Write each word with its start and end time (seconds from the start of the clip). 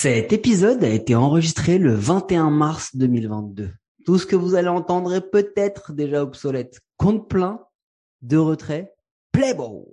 Cet 0.00 0.32
épisode 0.32 0.84
a 0.84 0.88
été 0.90 1.16
enregistré 1.16 1.76
le 1.76 1.92
21 1.92 2.50
mars 2.50 2.94
2022. 2.94 3.72
Tout 4.06 4.16
ce 4.16 4.26
que 4.26 4.36
vous 4.36 4.54
allez 4.54 4.68
entendre 4.68 5.12
est 5.12 5.28
peut-être 5.28 5.92
déjà 5.92 6.22
obsolète. 6.22 6.78
Compte 6.96 7.28
plein, 7.28 7.58
de 8.22 8.36
retrait, 8.36 8.94
the 9.34 9.56
ball. 9.56 9.86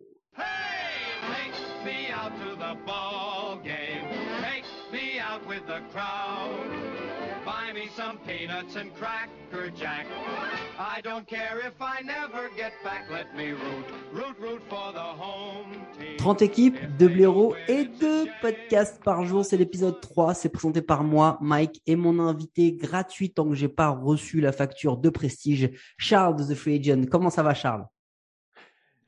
I 10.78 11.02
don't 11.02 11.26
care 11.26 11.58
if 11.66 11.74
I 11.80 12.04
never 12.04 12.50
get 12.58 12.74
back. 12.84 13.06
Let 13.10 13.28
me 13.38 13.52
root, 13.52 13.86
root, 14.14 14.36
root 14.42 14.62
for 14.70 14.92
the 14.92 15.00
home 15.00 15.72
team. 15.98 16.18
30 16.18 16.42
équipes, 16.42 16.78
2 17.00 17.08
blaireaux 17.08 17.56
et 17.70 17.86
2 17.86 18.26
podcasts 18.42 19.02
par 19.04 19.24
jour. 19.26 19.46
C'est 19.46 19.56
l'épisode 19.56 20.02
3. 20.02 20.34
C'est 20.34 20.50
présenté 20.50 20.82
par 20.82 21.04
moi, 21.04 21.38
Mike, 21.42 21.82
et 21.88 21.96
mon 21.96 22.20
invité 22.20 22.74
gratuit 22.74 23.32
tant 23.32 23.48
que 23.48 23.54
j'ai 23.56 23.70
pas 23.70 23.88
reçu 23.90 24.42
la 24.42 24.52
facture 24.52 24.98
de 24.98 25.10
prestige, 25.10 25.70
Charles 25.98 26.36
de 26.36 26.44
The 26.54 26.56
Free 26.58 26.78
Agent. 26.80 27.06
Comment 27.10 27.30
ça 27.30 27.42
va, 27.44 27.54
Charles? 27.54 27.86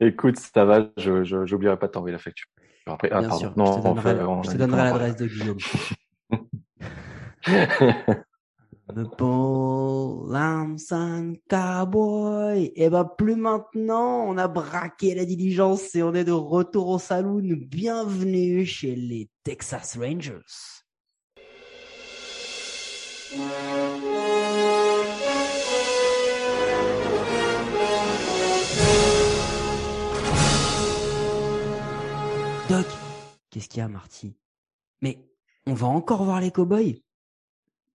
Écoute, 0.00 0.38
ça 0.38 0.64
va, 0.64 0.88
je, 0.96 1.22
je, 1.24 1.44
j'oublierai 1.44 1.76
pas 1.78 1.88
de 1.88 1.92
t'envoyer 1.92 2.12
la 2.12 2.18
facture. 2.18 2.46
Après, 2.86 3.10
ah, 3.12 3.18
Bien 3.20 3.28
pardon. 3.28 3.40
sûr, 3.44 3.52
Non, 3.58 3.64
je 3.66 3.72
te 3.72 3.78
on 3.78 3.82
donnerai, 3.94 4.14
fait- 4.16 4.22
on 4.22 4.42
je 4.42 4.48
a 4.48 4.52
te 4.52 4.56
dit 4.56 4.64
donnerai 4.64 4.76
qu'on 4.90 4.96
en 4.96 4.98
l'adresse 4.98 5.16
de 5.16 5.26
Guillaume. 5.26 5.58
The 8.94 9.04
Paul 9.18 10.30
Lamson 10.30 11.34
Cowboy. 11.50 12.72
Et 12.74 12.88
ben 12.88 13.04
plus 13.04 13.36
maintenant, 13.36 14.24
on 14.26 14.38
a 14.38 14.48
braqué 14.48 15.14
la 15.14 15.26
diligence 15.26 15.94
et 15.94 16.02
on 16.02 16.14
est 16.14 16.24
de 16.24 16.32
retour 16.32 16.88
au 16.88 16.98
saloon. 16.98 17.54
Bienvenue 17.68 18.64
chez 18.64 18.96
les 18.96 19.28
Texas 19.44 19.98
Rangers. 19.98 20.40
Doc, 32.70 32.86
qu'est-ce 33.50 33.68
qu'il 33.68 33.80
y 33.80 33.82
a, 33.82 33.88
Marty? 33.88 34.34
Mais 35.02 35.18
on 35.66 35.74
va 35.74 35.88
encore 35.88 36.24
voir 36.24 36.40
les 36.40 36.50
cowboys? 36.50 37.02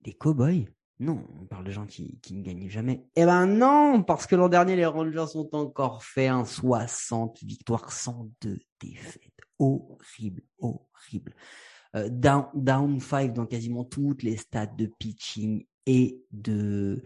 Les 0.05 0.13
cowboys? 0.13 0.67
Non, 0.99 1.25
on 1.41 1.45
parle 1.45 1.65
de 1.65 1.71
gens 1.71 1.85
qui, 1.85 2.19
qui 2.21 2.33
ne 2.33 2.43
gagnent 2.43 2.69
jamais. 2.69 3.03
Eh 3.15 3.25
ben 3.25 3.45
non, 3.47 4.03
parce 4.03 4.27
que 4.27 4.35
l'an 4.35 4.47
dernier, 4.47 4.75
les 4.75 4.85
Rangers 4.85 5.35
ont 5.35 5.49
encore 5.53 6.03
fait 6.03 6.27
un 6.27 6.45
60 6.45 7.43
victoires, 7.43 7.91
102 7.91 8.59
défaites. 8.79 9.21
Horrible, 9.59 10.43
horrible. 10.59 11.33
Euh, 11.95 12.09
down, 12.09 12.45
down 12.53 12.99
5 12.99 13.33
dans 13.33 13.45
quasiment 13.45 13.83
toutes 13.83 14.23
les 14.23 14.37
stats 14.37 14.65
de 14.65 14.87
pitching 14.99 15.65
et 15.85 16.21
de 16.31 17.03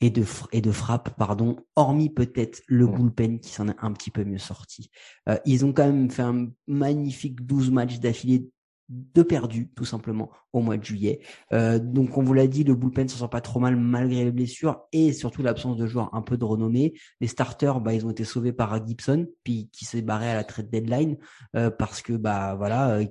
et 0.00 0.10
de 0.10 0.24
et 0.52 0.60
de 0.60 0.72
frappe 0.72 1.16
pardon 1.16 1.56
hormis 1.76 2.10
peut-être 2.10 2.60
le 2.66 2.86
Mm. 2.86 2.92
bullpen 2.92 3.40
qui 3.40 3.50
s'en 3.50 3.68
est 3.68 3.76
un 3.78 3.92
petit 3.92 4.10
peu 4.10 4.24
mieux 4.24 4.38
sorti 4.38 4.90
euh, 5.28 5.38
ils 5.44 5.64
ont 5.64 5.72
quand 5.72 5.86
même 5.86 6.10
fait 6.10 6.22
un 6.22 6.48
magnifique 6.66 7.46
12 7.46 7.70
matchs 7.70 8.00
d'affilée 8.00 8.50
de 8.88 9.22
perdus, 9.22 9.70
tout 9.74 9.84
simplement, 9.84 10.30
au 10.52 10.60
mois 10.60 10.76
de 10.76 10.84
juillet. 10.84 11.20
Euh, 11.52 11.78
donc, 11.78 12.16
on 12.16 12.22
vous 12.22 12.34
l'a 12.34 12.46
dit, 12.46 12.64
le 12.64 12.74
bullpen 12.74 13.08
s'en 13.08 13.18
sort 13.18 13.30
pas 13.30 13.40
trop 13.40 13.58
mal 13.58 13.76
malgré 13.76 14.24
les 14.24 14.30
blessures 14.30 14.82
et 14.92 15.12
surtout 15.12 15.42
l'absence 15.42 15.76
de 15.76 15.86
joueurs 15.86 16.14
un 16.14 16.22
peu 16.22 16.36
de 16.36 16.44
renommée. 16.44 16.94
Les 17.20 17.26
starters, 17.26 17.80
bah, 17.80 17.94
ils 17.94 18.06
ont 18.06 18.10
été 18.10 18.24
sauvés 18.24 18.52
par 18.52 18.86
Gibson, 18.86 19.26
puis 19.42 19.68
qui 19.72 19.84
s'est 19.84 20.02
barré 20.02 20.30
à 20.30 20.34
la 20.34 20.44
trade 20.44 20.70
deadline 20.70 21.16
euh, 21.56 21.70
parce 21.70 22.00
que, 22.02 22.12
bah, 22.12 22.54
voilà, 22.54 22.98
euh, 22.98 23.04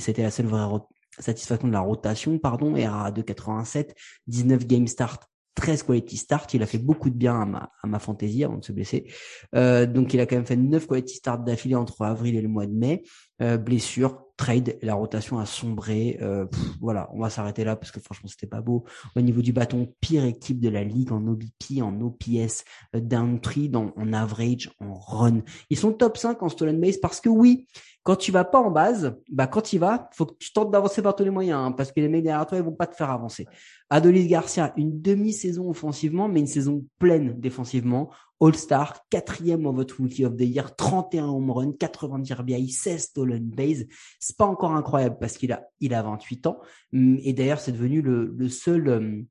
c'était 0.00 0.22
la 0.22 0.30
seule 0.30 0.46
vraie 0.46 0.78
satisfaction 1.18 1.68
de 1.68 1.72
la 1.72 1.80
rotation, 1.80 2.38
pardon, 2.38 2.76
ERA 2.76 3.10
2,87, 3.10 3.94
19 4.26 4.66
game 4.66 4.86
start. 4.86 5.28
13 5.54 5.84
quality 5.84 6.18
start, 6.18 6.52
il 6.52 6.62
a 6.62 6.66
fait 6.66 6.76
beaucoup 6.76 7.08
de 7.08 7.14
bien 7.14 7.40
à 7.40 7.46
ma, 7.46 7.70
à 7.82 7.86
ma 7.86 7.98
fantaisie 7.98 8.44
avant 8.44 8.58
de 8.58 8.64
se 8.64 8.72
blesser. 8.72 9.10
Donc 9.54 10.12
il 10.12 10.20
a 10.20 10.26
quand 10.26 10.36
même 10.36 10.44
fait 10.44 10.54
9 10.54 10.86
quality 10.86 11.14
start 11.14 11.46
d'affilée 11.46 11.76
entre 11.76 12.02
avril 12.02 12.36
et 12.36 12.42
le 12.42 12.48
mois 12.48 12.66
de 12.66 12.74
mai. 12.74 13.04
Blessure, 13.40 14.25
trade, 14.36 14.78
la 14.82 14.94
rotation 14.94 15.38
a 15.38 15.46
sombré. 15.46 16.18
Euh, 16.20 16.46
voilà, 16.80 17.08
on 17.12 17.20
va 17.20 17.30
s'arrêter 17.30 17.64
là 17.64 17.76
parce 17.76 17.90
que 17.90 18.00
franchement 18.00 18.28
c'était 18.28 18.46
pas 18.46 18.60
beau. 18.60 18.84
Au 19.14 19.20
niveau 19.20 19.42
du 19.42 19.52
bâton, 19.52 19.92
pire 20.00 20.24
équipe 20.24 20.60
de 20.60 20.68
la 20.68 20.84
ligue 20.84 21.12
en 21.12 21.26
OBP, 21.26 21.82
en 21.82 22.00
OPS, 22.00 22.64
euh, 22.94 23.00
down 23.00 23.40
3, 23.40 23.68
dans, 23.68 23.92
en 23.96 24.12
average, 24.12 24.70
en 24.80 24.94
run. 24.94 25.42
Ils 25.70 25.78
sont 25.78 25.92
top 25.92 26.16
5 26.16 26.42
en 26.42 26.48
stolen 26.48 26.80
base 26.80 26.98
parce 26.98 27.20
que 27.20 27.28
oui, 27.28 27.66
quand 28.06 28.14
tu 28.14 28.30
vas 28.30 28.44
pas 28.44 28.60
en 28.60 28.70
base, 28.70 29.16
bah 29.28 29.48
quand 29.48 29.72
y 29.72 29.78
vas, 29.78 30.08
faut 30.12 30.26
que 30.26 30.36
tu 30.38 30.52
tentes 30.52 30.70
d'avancer 30.70 31.02
par 31.02 31.16
tous 31.16 31.24
les 31.24 31.30
moyens 31.30 31.58
hein, 31.58 31.72
parce 31.72 31.90
que 31.90 31.98
les 31.98 32.08
mecs 32.08 32.22
derrière 32.22 32.46
toi 32.46 32.56
ils 32.56 32.62
vont 32.62 32.70
pas 32.70 32.86
te 32.86 32.94
faire 32.94 33.10
avancer. 33.10 33.48
Adolis 33.90 34.28
Garcia, 34.28 34.72
une 34.76 35.02
demi-saison 35.02 35.68
offensivement, 35.68 36.28
mais 36.28 36.38
une 36.38 36.46
saison 36.46 36.84
pleine 37.00 37.34
défensivement. 37.40 38.08
All-Star, 38.40 39.00
quatrième 39.10 39.66
en 39.66 39.72
votre 39.72 40.00
Rookie 40.00 40.24
of 40.24 40.36
the 40.36 40.42
Year, 40.42 40.76
31 40.76 41.26
home 41.26 41.50
run, 41.50 41.72
90 41.72 42.32
RBI, 42.32 42.68
16 42.68 43.02
stolen 43.02 43.42
base. 43.42 43.86
C'est 44.20 44.36
pas 44.36 44.46
encore 44.46 44.72
incroyable 44.72 45.16
parce 45.18 45.36
qu'il 45.36 45.50
a, 45.50 45.64
il 45.80 45.92
a 45.92 46.02
28 46.02 46.46
ans. 46.46 46.60
Et 46.92 47.32
d'ailleurs, 47.32 47.58
c'est 47.58 47.72
devenu 47.72 48.02
le, 48.02 48.32
le 48.36 48.48
seul, 48.48 48.88
hum, 48.88 49.26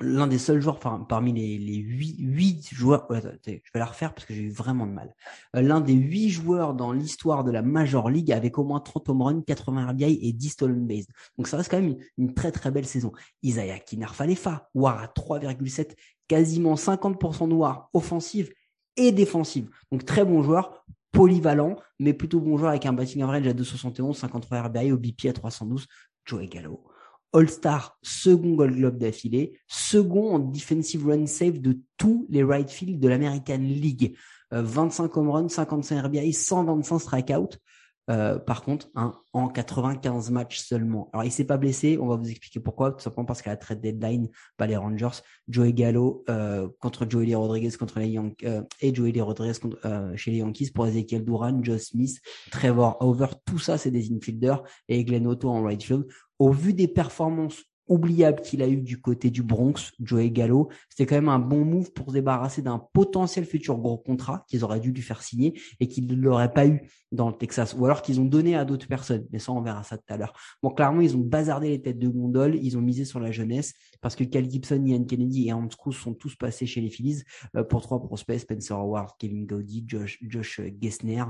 l'un 0.00 0.26
des 0.26 0.38
seuls 0.38 0.60
joueurs 0.60 0.78
par- 0.78 1.06
parmi 1.06 1.32
les, 1.32 1.58
les 1.58 1.76
8, 1.76 2.16
huit 2.20 2.68
joueurs, 2.72 3.10
ouais, 3.10 3.18
attendez, 3.18 3.62
je 3.64 3.70
vais 3.74 3.80
la 3.80 3.86
refaire 3.86 4.14
parce 4.14 4.26
que 4.26 4.34
j'ai 4.34 4.42
eu 4.42 4.50
vraiment 4.50 4.86
de 4.86 4.92
mal. 4.92 5.14
Euh, 5.56 5.60
L'un 5.60 5.80
des 5.80 5.94
8 5.94 6.30
joueurs 6.30 6.74
dans 6.74 6.92
l'histoire 6.92 7.42
de 7.44 7.50
la 7.50 7.62
Major 7.62 8.08
League 8.10 8.30
avec 8.30 8.58
au 8.58 8.64
moins 8.64 8.80
30 8.80 9.08
home 9.08 9.22
runs, 9.22 9.42
80 9.42 9.88
RBI 9.90 10.18
et 10.22 10.32
10 10.32 10.48
stolen 10.50 10.86
base. 10.86 11.06
Donc 11.36 11.48
ça 11.48 11.56
reste 11.56 11.70
quand 11.70 11.80
même 11.80 11.96
une, 12.16 12.34
très 12.34 12.52
très 12.52 12.70
belle 12.70 12.86
saison. 12.86 13.12
Isaiah 13.42 13.78
Kinarfalefa, 13.80 14.68
WAR 14.74 15.02
à 15.02 15.06
3,7, 15.06 15.96
quasiment 16.28 16.74
50% 16.74 17.48
de 17.48 17.54
WAR 17.54 17.90
offensive 17.92 18.52
et 18.96 19.10
défensive. 19.12 19.68
Donc 19.90 20.04
très 20.04 20.24
bon 20.24 20.42
joueur, 20.42 20.84
polyvalent, 21.12 21.76
mais 21.98 22.12
plutôt 22.12 22.40
bon 22.40 22.56
joueur 22.56 22.70
avec 22.70 22.86
un 22.86 22.92
batting 22.92 23.22
average 23.22 23.46
à 23.48 23.52
2,71, 23.52 24.14
53 24.14 24.62
RBI, 24.62 24.92
OBP 24.92 25.26
à 25.28 25.32
312, 25.32 25.86
Joey 26.24 26.46
Gallo. 26.46 26.84
All-Star, 27.32 27.98
second 28.02 28.54
Gold 28.54 28.76
Globe 28.76 28.98
d'affilée, 28.98 29.58
second 29.66 30.34
en 30.34 30.38
defensive 30.38 31.06
run 31.06 31.26
save 31.26 31.60
de 31.60 31.78
tous 31.96 32.26
les 32.30 32.42
right 32.42 32.70
field 32.70 33.00
de 33.00 33.08
l'American 33.08 33.58
League. 33.58 34.16
Euh, 34.52 34.62
25 34.62 35.16
home 35.16 35.30
runs, 35.30 35.48
55 35.48 36.06
RBI, 36.06 36.32
125 36.32 36.98
strikeouts. 36.98 37.58
Euh, 38.08 38.38
par 38.38 38.62
contre, 38.62 38.88
hein, 38.94 39.14
en 39.32 39.48
95 39.48 40.30
matchs 40.30 40.58
seulement. 40.60 41.10
Alors, 41.12 41.24
il 41.24 41.32
s'est 41.32 41.44
pas 41.44 41.56
blessé. 41.56 41.98
On 42.00 42.06
va 42.06 42.16
vous 42.16 42.28
expliquer 42.28 42.60
pourquoi. 42.60 42.92
Tout 42.92 43.00
simplement 43.00 43.26
parce 43.26 43.42
qu'à 43.42 43.50
la 43.50 43.56
trade 43.56 43.80
deadline, 43.80 44.28
bah, 44.58 44.66
les 44.66 44.76
Rangers, 44.76 45.22
Joey 45.48 45.72
Gallo 45.72 46.24
euh, 46.28 46.68
contre 46.80 47.06
Joey 47.08 47.34
Rodriguez 47.34 47.70
contre 47.78 47.98
les 48.00 48.08
Yankees 48.08 48.46
euh, 48.46 48.62
et 48.80 48.94
Joey 48.94 49.20
Rodriguez 49.20 49.58
contre, 49.60 49.78
euh, 49.84 50.16
chez 50.16 50.30
les 50.30 50.38
Yankees 50.38 50.70
pour 50.74 50.86
Ezekiel 50.86 51.24
Duran, 51.24 51.62
Joe 51.62 51.80
Smith, 51.80 52.18
Trevor 52.50 52.96
Over. 53.00 53.28
Tout 53.44 53.58
ça, 53.58 53.78
c'est 53.78 53.90
des 53.90 54.12
infielders 54.12 54.62
et 54.88 55.04
Glenn 55.04 55.26
Otto 55.26 55.48
en 55.50 55.62
right 55.62 55.82
field. 55.82 56.06
Au 56.38 56.52
vu 56.52 56.72
des 56.72 56.88
performances 56.88 57.62
oubliables 57.88 58.40
qu'il 58.42 58.62
a 58.62 58.68
eu 58.68 58.76
du 58.76 59.00
côté 59.00 59.30
du 59.30 59.42
Bronx, 59.42 59.92
Joey 60.00 60.30
Gallo, 60.30 60.68
c'était 60.88 61.06
quand 61.06 61.16
même 61.16 61.28
un 61.28 61.38
bon 61.38 61.64
move 61.64 61.92
pour 61.92 62.08
se 62.08 62.14
débarrasser 62.14 62.62
d'un 62.62 62.78
potentiel 62.92 63.44
futur 63.44 63.78
gros 63.78 63.98
contrat 63.98 64.44
qu'ils 64.48 64.64
auraient 64.64 64.80
dû 64.80 64.92
lui 64.92 65.02
faire 65.02 65.22
signer 65.22 65.58
et 65.80 65.88
qu'ils 65.88 66.06
ne 66.06 66.14
l'auraient 66.14 66.52
pas 66.52 66.66
eu 66.66 66.82
dans 67.10 67.28
le 67.28 67.34
Texas, 67.34 67.74
ou 67.78 67.84
alors 67.86 68.02
qu'ils 68.02 68.20
ont 68.20 68.24
donné 68.24 68.54
à 68.54 68.64
d'autres 68.64 68.86
personnes. 68.86 69.26
Mais 69.32 69.38
ça, 69.38 69.52
on 69.52 69.62
verra 69.62 69.82
ça 69.82 69.96
tout 69.96 70.12
à 70.12 70.16
l'heure. 70.16 70.34
Bon, 70.62 70.70
clairement, 70.70 71.00
ils 71.00 71.16
ont 71.16 71.20
bazardé 71.20 71.70
les 71.70 71.80
têtes 71.80 71.98
de 71.98 72.08
gondole, 72.08 72.56
ils 72.56 72.76
ont 72.76 72.82
misé 72.82 73.04
sur 73.04 73.18
la 73.18 73.30
jeunesse, 73.30 73.72
parce 74.00 74.14
que 74.14 74.24
Cal 74.24 74.48
Gibson, 74.48 74.84
Ian 74.84 75.04
Kennedy 75.04 75.48
et 75.48 75.52
Hans 75.52 75.68
Cruz 75.68 75.94
sont 75.94 76.14
tous 76.14 76.36
passés 76.36 76.66
chez 76.66 76.80
les 76.80 76.90
Phillies 76.90 77.22
euh, 77.56 77.64
pour 77.64 77.80
trois 77.82 78.00
prospects, 78.02 78.40
Spencer 78.40 78.76
Howard, 78.76 79.12
Kevin 79.18 79.46
Gaudy, 79.46 79.84
Josh, 79.86 80.18
Josh 80.22 80.60
Gessner. 80.80 81.24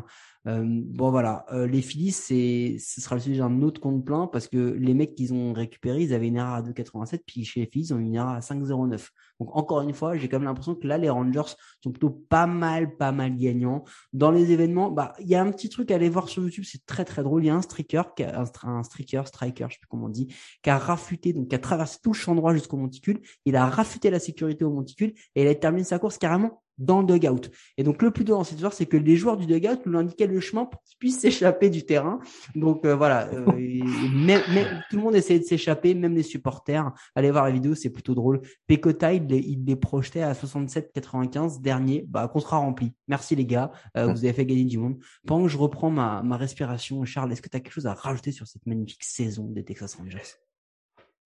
Euh, 0.46 0.64
bon, 0.66 1.10
voilà, 1.10 1.44
euh, 1.52 1.66
les 1.66 1.82
Phillies, 1.82 2.12
c'est, 2.12 2.76
ce 2.78 3.00
sera 3.00 3.16
le 3.16 3.20
sujet 3.20 3.38
d'un 3.38 3.62
autre 3.62 3.80
compte 3.80 4.04
plein, 4.04 4.26
parce 4.26 4.48
que 4.48 4.56
les 4.56 4.94
mecs 4.94 5.14
qu'ils 5.14 5.32
ont 5.32 5.52
récupérés, 5.52 6.02
ils 6.02 6.14
avaient 6.14 6.28
une 6.28 6.38
à 6.54 6.62
2,87, 6.62 7.20
puis 7.26 7.44
chez 7.44 7.60
les 7.60 7.66
Phillies, 7.66 7.86
ils 7.88 7.94
ont 7.94 8.20
à 8.28 8.40
5,09. 8.40 9.08
Donc, 9.40 9.54
encore 9.56 9.82
une 9.82 9.94
fois, 9.94 10.16
j'ai 10.16 10.28
quand 10.28 10.38
même 10.38 10.48
l'impression 10.48 10.74
que 10.74 10.86
là, 10.86 10.98
les 10.98 11.08
Rangers 11.08 11.54
sont 11.82 11.92
plutôt 11.92 12.10
pas 12.10 12.46
mal, 12.46 12.96
pas 12.96 13.12
mal 13.12 13.36
gagnants. 13.36 13.84
Dans 14.12 14.30
les 14.30 14.50
événements, 14.50 14.90
bah, 14.90 15.14
il 15.20 15.28
y 15.28 15.34
a 15.34 15.42
un 15.42 15.50
petit 15.52 15.68
truc 15.68 15.90
à 15.90 15.94
aller 15.94 16.08
voir 16.08 16.28
sur 16.28 16.42
YouTube, 16.42 16.64
c'est 16.66 16.84
très 16.86 17.04
très 17.04 17.22
drôle. 17.22 17.44
Il 17.44 17.46
y 17.46 17.50
a 17.50 17.54
un 17.54 17.60
a- 17.60 18.40
un, 18.64 18.68
un 18.78 18.82
streaker, 18.82 19.26
striker, 19.28 19.66
je 19.68 19.74
sais 19.74 19.78
plus 19.80 19.88
comment 19.88 20.06
on 20.06 20.08
dit, 20.08 20.28
qui 20.62 20.70
a 20.70 20.78
rafuté, 20.78 21.32
donc 21.32 21.48
qui 21.48 21.54
a 21.54 21.58
traversé 21.58 21.98
tout 22.02 22.10
le 22.12 22.16
champ 22.18 22.34
droit 22.34 22.52
jusqu'au 22.54 22.76
monticule. 22.76 23.20
Il 23.44 23.56
a 23.56 23.66
rafuté 23.66 24.10
la 24.10 24.18
sécurité 24.18 24.64
au 24.64 24.70
monticule 24.72 25.12
et 25.34 25.42
il 25.42 25.48
a 25.48 25.54
terminé 25.54 25.84
sa 25.84 25.98
course 25.98 26.18
carrément 26.18 26.62
dans 26.78 27.00
le 27.00 27.06
dugout. 27.06 27.50
Et 27.76 27.82
donc 27.82 28.02
le 28.02 28.10
plus 28.10 28.24
dur 28.24 28.36
dans 28.36 28.44
cette 28.44 28.54
histoire, 28.54 28.72
c'est 28.72 28.86
que 28.86 28.96
les 28.96 29.16
joueurs 29.16 29.36
du 29.36 29.46
dugout 29.46 29.80
nous 29.86 29.98
indiquaient 29.98 30.26
le 30.26 30.40
chemin 30.40 30.64
pour 30.64 30.82
qu'ils 30.82 30.98
puissent 30.98 31.18
s'échapper 31.20 31.70
du 31.70 31.84
terrain. 31.84 32.20
Donc 32.54 32.84
euh, 32.84 32.94
voilà, 32.94 33.28
euh, 33.32 33.46
et 33.58 33.82
même, 34.14 34.42
même- 34.52 34.82
tout 34.90 34.96
le 34.96 35.02
monde 35.02 35.14
essayait 35.14 35.40
de 35.40 35.44
s'échapper, 35.44 35.94
même 35.94 36.14
les 36.14 36.22
supporters. 36.22 36.92
Allez 37.14 37.30
voir 37.30 37.44
la 37.44 37.50
vidéo, 37.50 37.74
c'est 37.74 37.90
plutôt 37.90 38.14
drôle. 38.14 38.40
Pekotai, 38.66 39.16
il 39.16 39.26
les, 39.26 39.38
il 39.38 39.64
les 39.64 39.76
projetait 39.76 40.22
à 40.22 40.32
67-95, 40.32 41.60
dernier, 41.60 42.04
bah, 42.08 42.28
contrat 42.28 42.58
rempli. 42.58 42.92
Merci 43.08 43.36
les 43.36 43.46
gars, 43.46 43.70
euh, 43.96 44.06
vous 44.12 44.24
avez 44.24 44.32
fait 44.32 44.46
gagner 44.46 44.64
du 44.64 44.78
monde. 44.78 44.98
Pendant 45.26 45.44
que 45.44 45.48
je 45.50 45.58
reprends 45.58 45.90
ma, 45.90 46.22
ma 46.22 46.36
respiration, 46.36 47.04
Charles, 47.04 47.32
est-ce 47.32 47.42
que 47.42 47.48
tu 47.48 47.56
as 47.56 47.60
quelque 47.60 47.72
chose 47.72 47.86
à 47.86 47.94
rajouter 47.94 48.32
sur 48.32 48.46
cette 48.46 48.66
magnifique 48.66 49.04
saison 49.04 49.44
des 49.44 49.64
Texas 49.64 49.94
Rangers? 49.94 50.18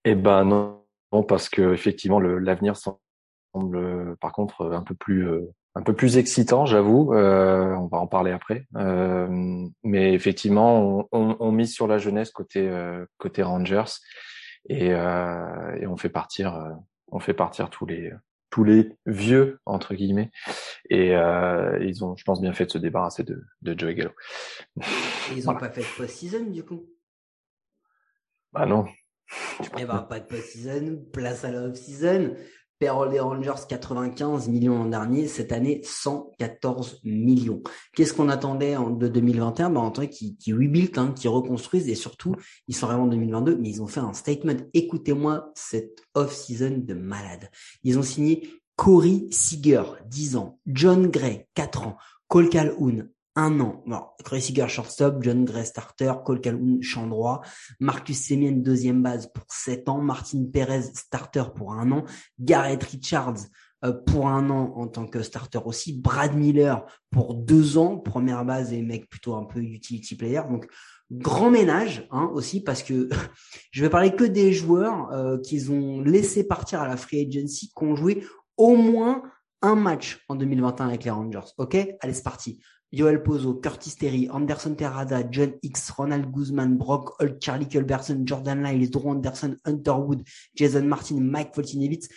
Eh 0.05 0.15
ben 0.15 0.45
non, 0.45 0.83
non 1.13 1.23
parce 1.23 1.49
que 1.49 1.73
effectivement 1.73 2.19
l'avenir 2.19 2.77
semble 2.77 2.99
par 4.21 4.33
contre 4.33 4.73
un 4.73 4.83
peu 4.83 4.95
plus 4.95 5.29
euh, 5.29 5.53
un 5.75 5.83
peu 5.83 5.95
plus 5.95 6.19
excitant, 6.19 6.67
j'avoue. 6.67 7.15
Euh, 7.15 7.75
on 7.75 7.87
va 7.87 7.99
en 7.99 8.07
parler 8.07 8.31
après. 8.31 8.67
Euh, 8.77 9.67
mais 9.83 10.13
effectivement, 10.13 11.09
on, 11.13 11.37
on, 11.41 11.53
mise 11.53 11.73
sur 11.73 11.87
la 11.87 11.99
jeunesse 11.99 12.31
côté 12.31 12.69
euh, 12.69 13.07
côté 13.17 13.43
Rangers 13.43 13.93
et, 14.69 14.93
euh, 14.93 15.77
et, 15.81 15.87
on 15.87 15.97
fait 15.97 16.11
partir 16.11 16.55
euh, 16.55 16.71
on 17.09 17.19
fait 17.21 17.35
partir 17.35 17.71
tous 17.71 17.87
les 17.87 18.13
tous 18.51 18.65
les 18.65 18.97
vieux 19.07 19.61
entre 19.65 19.95
guillemets 19.95 20.31
et 20.91 21.13
ils 21.81 22.05
ont, 22.05 22.17
je 22.17 22.25
pense, 22.25 22.43
bien 22.43 22.53
fait 22.53 22.67
de 22.67 22.71
se 22.71 22.79
débarrasser 22.79 23.23
de, 23.23 23.43
de 23.63 23.79
Joey 23.79 23.95
Gallo. 23.95 24.11
Ils 25.35 25.49
ont 25.49 25.57
pas 25.57 25.71
fait 25.71 25.81
de 25.81 25.97
post-season 25.97 26.51
du 26.51 26.63
coup? 26.63 26.85
Bah 28.53 28.67
non. 28.67 28.85
Eh 29.79 29.87
ben 29.87 30.03
pas 30.03 30.21
de 30.21 30.27
post-season, 30.27 31.03
place 31.15 31.45
à 31.45 31.51
la 31.51 31.63
off-season. 31.63 32.37
Payroll 32.83 33.11
des 33.11 33.21
Rangers 33.21 33.63
95 33.69 34.49
millions 34.49 34.77
l'an 34.77 34.87
dernier, 34.87 35.29
cette 35.29 35.53
année 35.53 35.83
114 35.85 36.99
millions. 37.05 37.63
Qu'est-ce 37.95 38.13
qu'on 38.13 38.29
attendait 38.29 38.75
en, 38.75 38.91
de 38.91 39.07
2021 39.07 39.71
ben, 39.71 39.83
On 39.83 39.87
attendait 39.87 40.09
qu'ils 40.09 40.37
qu 40.37 40.53
rebuild, 40.53 40.99
hein, 40.99 41.13
qu'ils 41.15 41.31
reconstruisent 41.31 41.89
et 41.89 41.95
surtout, 41.95 42.35
ils 42.67 42.75
sont 42.75 42.89
vraiment 42.89 43.05
en 43.05 43.07
2022, 43.07 43.57
mais 43.57 43.69
ils 43.69 43.83
ont 43.83 43.87
fait 43.87 44.01
un 44.01 44.13
statement. 44.15 44.57
Écoutez-moi 44.75 45.53
cette 45.55 46.03
off-season 46.15 46.83
de 46.85 46.95
malade. 46.95 47.53
Ils 47.85 48.01
ont 48.01 48.03
signé 48.03 48.51
Corey 48.75 49.27
Seager, 49.31 49.85
10 50.07 50.35
ans, 50.35 50.59
John 50.67 51.07
Gray, 51.07 51.47
4 51.55 51.87
ans, 51.87 51.97
Cole 52.27 52.49
Calhoun, 52.49 53.11
un 53.37 53.61
an. 53.61 53.83
Chris 54.25 54.43
Seager, 54.43 54.69
shortstop, 54.69 55.23
John 55.23 55.45
Gray, 55.45 55.65
starter, 55.65 56.13
Cole 56.25 56.41
Calhoun, 56.41 56.83
champ 56.83 57.07
droit, 57.07 57.41
Marcus 57.81 58.27
Semien, 58.27 58.53
deuxième 58.53 59.03
base 59.03 59.31
pour 59.33 59.45
7 59.49 59.89
ans, 59.89 60.01
Martin 60.01 60.45
Perez, 60.53 60.83
starter 60.95 61.45
pour 61.55 61.73
un 61.73 61.91
an, 61.93 62.05
Garrett 62.39 62.83
Richards 62.83 63.47
euh, 63.85 63.93
pour 63.93 64.29
un 64.29 64.49
an 64.51 64.73
en 64.77 64.87
tant 64.87 65.07
que 65.07 65.23
starter 65.23 65.61
aussi, 65.65 65.99
Brad 65.99 66.35
Miller 66.35 66.85
pour 67.11 67.35
deux 67.35 67.79
ans, 67.79 67.99
première 67.99 68.45
base 68.45 68.73
et 68.73 68.83
mec 68.83 69.09
plutôt 69.09 69.35
un 69.35 69.45
peu 69.45 69.61
utility 69.61 70.15
player. 70.15 70.43
Donc, 70.49 70.67
grand 71.11 71.51
ménage 71.51 72.07
hein, 72.11 72.31
aussi 72.33 72.63
parce 72.63 72.83
que 72.83 73.09
je 73.73 73.83
vais 73.83 73.91
parler 73.91 74.15
que 74.15 74.25
des 74.25 74.53
joueurs 74.53 75.11
euh, 75.13 75.39
qu'ils 75.39 75.73
ont 75.73 76.01
laissé 76.01 76.45
partir 76.45 76.81
à 76.81 76.89
la 76.89 76.97
free 76.97 77.27
agency, 77.27 77.73
qui 77.77 77.85
ont 77.85 77.97
joué 77.97 78.25
au 78.57 78.77
moins 78.77 79.23
un 79.63 79.75
match 79.75 80.25
en 80.29 80.35
2021 80.35 80.89
avec 80.89 81.05
les 81.05 81.11
Rangers. 81.11 81.53
Ok? 81.59 81.77
Allez, 82.01 82.13
c'est 82.13 82.23
parti. 82.23 82.61
Yoel 82.93 83.23
Pozo, 83.23 83.55
Curtis 83.55 83.97
Terry, 83.97 84.29
Anderson 84.29 84.75
Terrada, 84.75 85.23
John 85.31 85.55
X, 85.63 85.91
Ronald 85.97 86.31
Guzman, 86.31 86.77
Brock 86.77 87.15
Holt, 87.19 87.41
Charlie 87.41 87.69
Culberson, 87.69 88.27
Jordan 88.27 88.63
Lyles, 88.63 88.91
Drew 88.91 89.11
Anderson, 89.11 89.57
Hunter 89.65 89.97
Wood, 89.97 90.23
Jason 90.55 90.83
Martin, 90.83 91.21
Mike 91.21 91.55
Foltinevitz, 91.55 92.09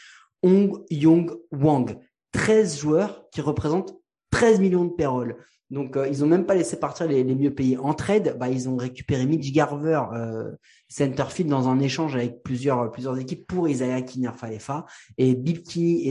Ong 0.43 0.83
Yong 0.89 1.31
Wang. 1.51 1.97
13 2.33 2.79
joueurs 2.79 3.29
qui 3.31 3.39
représentent 3.39 3.93
13 4.31 4.59
millions 4.59 4.85
de 4.85 4.93
payroll. 4.93 5.37
Donc, 5.71 5.97
euh, 5.97 6.07
ils 6.07 6.23
ont 6.23 6.27
même 6.27 6.45
pas 6.45 6.53
laissé 6.53 6.79
partir 6.79 7.07
les, 7.07 7.23
les, 7.23 7.35
mieux 7.35 7.53
payés. 7.53 7.77
En 7.77 7.95
trade, 7.95 8.37
bah, 8.39 8.49
ils 8.49 8.69
ont 8.69 8.77
récupéré 8.77 9.25
Mitch 9.25 9.51
Garver, 9.51 9.99
euh, 10.13 10.51
centerfield, 10.89 11.49
dans 11.49 11.67
un 11.67 11.79
échange 11.79 12.15
avec 12.15 12.43
plusieurs 12.43 12.91
plusieurs 12.91 13.17
équipes 13.17 13.47
pour 13.47 13.67
Isaiah 13.67 14.03
Kinner 14.03 14.31
Falefa 14.35 14.85
et 15.17 15.35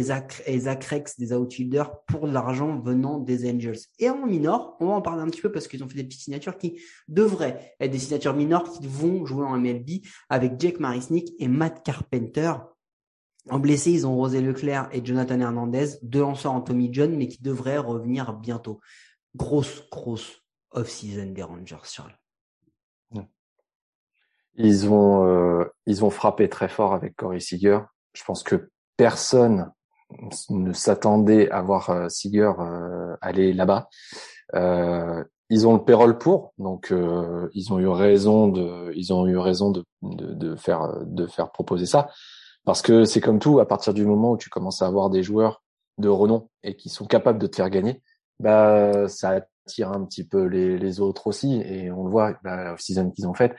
Zach, 0.03 0.43
et 0.47 0.59
Zach 0.61 0.85
Rex 0.85 1.19
des 1.19 1.33
outfielders 1.33 1.93
pour 2.07 2.27
de 2.27 2.33
l'argent 2.33 2.81
venant 2.81 3.19
des 3.19 3.49
Angels. 3.49 3.79
Et 4.01 4.11
en 4.11 4.27
minor, 4.27 4.77
on 4.81 4.87
va 4.89 4.93
en 4.95 5.03
parler 5.03 5.23
un 5.23 5.29
petit 5.29 5.41
peu 5.41 5.53
parce 5.53 5.69
qu'ils 5.69 5.85
ont 5.85 5.89
fait 5.89 5.99
des 5.99 6.05
petites 6.05 6.23
signatures 6.23 6.59
qui 6.59 6.81
devraient 7.07 7.77
être 7.79 7.93
des 7.93 7.99
signatures 7.99 8.35
mineures 8.35 8.65
qui 8.65 8.87
vont 8.89 9.25
jouer 9.25 9.45
en 9.45 9.57
MLB 9.57 10.01
avec 10.31 10.61
Jake 10.61 10.81
Marisnick 10.81 11.33
et 11.39 11.47
Matt 11.47 11.85
Carpenter. 11.85 12.55
En 13.51 13.59
blessé, 13.59 13.93
ils 13.93 14.07
ont 14.07 14.17
Rosé 14.17 14.41
Leclerc 14.41 14.89
et 14.91 15.05
Jonathan 15.05 15.39
Hernandez, 15.39 15.99
deux 16.03 16.21
lanceurs 16.21 16.53
en 16.53 16.63
Tommy 16.63 16.89
John, 16.91 17.15
mais 17.15 17.29
qui 17.29 17.43
devraient 17.43 17.79
revenir 17.79 18.33
bientôt 18.33 18.81
grosse, 19.35 19.89
grosse 19.91 20.43
off-season 20.71 21.33
des 21.33 21.43
Rangers, 21.43 21.77
Charles. 21.85 22.17
Ils 24.57 24.89
ont, 24.89 25.27
euh, 25.27 25.65
ils 25.87 26.05
ont 26.05 26.11
frappé 26.11 26.49
très 26.49 26.69
fort 26.69 26.95
avec 26.95 27.17
Corey 27.17 27.41
Seager. 27.41 27.81
Je 28.13 28.23
pense 28.23 28.45
que 28.45 28.71
personne 28.97 29.73
ne 30.51 30.73
s'attendait 30.73 31.51
à 31.51 31.61
voir 31.63 31.91
euh, 31.91 32.09
Seager 32.09 32.53
euh, 32.61 33.17
aller 33.21 33.53
là-bas. 33.53 33.89
Euh, 34.55 35.25
ils 35.51 35.67
ont 35.67 35.75
le 35.75 35.85
payroll 35.85 36.19
pour, 36.19 36.55
donc 36.59 36.91
euh, 36.91 37.49
ils 37.53 37.73
ont 37.73 37.79
eu 37.79 37.89
raison 37.89 38.49
de, 38.49 38.93
ils 38.95 39.13
ont 39.13 39.27
eu 39.27 39.37
raison 39.37 39.71
de, 39.71 39.85
de, 40.03 40.33
de, 40.33 40.57
faire, 40.57 41.01
de 41.05 41.27
faire 41.27 41.51
proposer 41.51 41.87
ça, 41.87 42.09
parce 42.65 42.81
que 42.81 43.05
c'est 43.05 43.21
comme 43.21 43.39
tout, 43.39 43.61
à 43.61 43.67
partir 43.67 43.93
du 43.93 44.07
moment 44.07 44.33
où 44.33 44.37
tu 44.37 44.49
commences 44.49 44.83
à 44.83 44.87
avoir 44.87 45.11
des 45.11 45.23
joueurs 45.23 45.63
de 45.99 46.09
renom 46.09 46.49
et 46.63 46.77
qui 46.77 46.89
sont 46.89 47.07
capables 47.07 47.39
de 47.39 47.47
te 47.47 47.57
faire 47.57 47.71
gagner, 47.71 48.03
bah 48.41 49.09
ça 49.09 49.41
attire 49.67 49.93
un 49.93 50.05
petit 50.05 50.25
peu 50.25 50.45
les, 50.45 50.79
les 50.79 51.01
autres 51.01 51.27
aussi 51.27 51.61
et 51.63 51.91
on 51.91 52.05
le 52.05 52.11
voit 52.11 52.39
bah, 52.43 52.65
la 52.65 52.77
season 52.77 53.11
qu'ils 53.11 53.27
ont 53.27 53.35
faite 53.35 53.55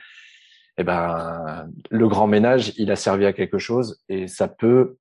eh 0.78 0.84
ben 0.84 1.68
le 1.90 2.08
grand 2.08 2.26
ménage 2.26 2.72
il 2.76 2.90
a 2.90 2.96
servi 2.96 3.26
à 3.26 3.32
quelque 3.32 3.58
chose 3.58 4.02
et 4.08 4.28
ça 4.28 4.48
peut 4.48 4.98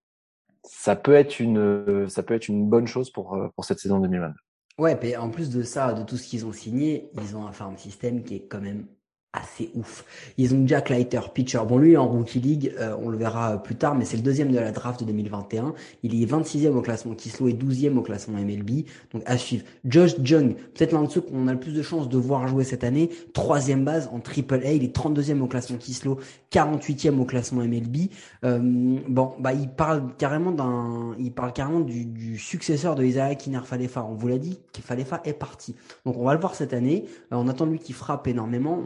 ça 0.64 0.96
peut 0.96 1.14
être 1.14 1.40
une 1.40 2.08
ça 2.10 2.24
peut 2.24 2.34
être 2.34 2.48
une 2.48 2.68
bonne 2.68 2.88
chose 2.88 3.12
pour 3.12 3.38
pour 3.56 3.66
cette 3.66 3.80
saison 3.80 4.00
2022 4.00 4.34
ouais 4.80 4.98
et 5.04 5.18
en 5.18 5.30
plus 5.30 5.50
de 5.50 5.64
ça 5.64 5.94
de 5.94 6.04
tout 6.04 6.18
ce 6.18 6.28
qu'ils 6.28 6.46
ont 6.46 6.54
signé 6.54 7.10
ils 7.16 7.36
ont 7.36 7.46
un 7.46 7.52
farm 7.52 7.78
système 7.78 8.24
qui 8.24 8.36
est 8.36 8.48
quand 8.48 8.62
même 8.62 8.88
assez 9.36 9.72
ouf. 9.76 10.06
Ils 10.38 10.54
ont 10.54 10.66
Jack 10.66 10.90
Leiter, 10.90 11.22
pitcher. 11.34 11.60
Bon, 11.68 11.78
lui, 11.78 11.98
en 11.98 12.08
Rookie 12.08 12.40
League, 12.40 12.74
euh, 12.80 12.96
on 13.02 13.10
le 13.10 13.18
verra 13.18 13.62
plus 13.62 13.76
tard, 13.76 13.96
mais 13.96 14.06
c'est 14.06 14.18
le 14.18 14.24
deuxième 14.24 14.52
de 14.52 14.60
la 14.60 14.72
draft 14.72 15.00
de 15.00 15.06
2021. 15.06 15.74
Il 16.04 16.22
est 16.22 16.26
26e 16.26 16.74
au 16.76 16.82
classement 16.82 17.14
Kislo 17.14 17.48
et 17.48 17.54
12e 17.54 17.98
au 17.98 18.02
classement 18.02 18.38
MLB. 18.40 18.86
Donc, 19.14 19.24
à 19.26 19.38
suivre. 19.38 19.66
Josh 19.86 20.16
Jung, 20.24 20.56
peut-être 20.74 20.92
l'un 20.92 21.04
de 21.04 21.10
ceux 21.10 21.22
qu'on 21.22 21.48
a 21.48 21.54
le 21.54 21.60
plus 21.60 21.74
de 21.74 21.82
chances 21.82 22.10
de 22.10 22.18
voir 22.18 22.48
jouer 22.48 22.64
cette 22.64 22.84
année. 22.84 23.10
Troisième 23.34 23.84
base 23.84 24.10
en 24.12 24.20
Triple 24.20 24.62
A. 24.66 24.72
Il 24.72 24.84
est 24.84 24.96
32e 24.96 25.42
au 25.42 25.48
classement 25.48 25.78
Kislo, 25.78 26.20
48e 26.52 27.20
au 27.20 27.26
classement 27.26 27.64
MLB. 27.64 28.10
Euh, 28.44 28.60
bon, 29.08 29.34
bah, 29.40 29.54
il 29.54 29.70
parle 29.70 30.16
carrément 30.18 30.52
d'un, 30.52 31.16
il 31.20 31.32
parle 31.32 31.54
carrément 31.54 31.82
du, 31.82 32.06
du 32.06 32.38
successeur 32.38 32.96
de 32.96 33.04
Isaiah 33.04 33.36
Kiner 33.36 33.62
Falefa. 33.64 34.04
On 34.04 34.16
vous 34.16 34.28
l'a 34.28 34.38
dit, 34.38 34.60
Falefa 34.82 35.22
est 35.26 35.34
parti. 35.34 35.76
Donc, 36.06 36.18
on 36.18 36.24
va 36.24 36.34
le 36.34 36.40
voir 36.40 36.56
cette 36.56 36.74
année. 36.74 37.06
Euh, 37.32 37.38
on 37.38 37.48
attend 37.48 37.66
lui 37.66 37.80
qui 37.80 37.94
frappe 37.94 38.28
énormément. 38.28 38.82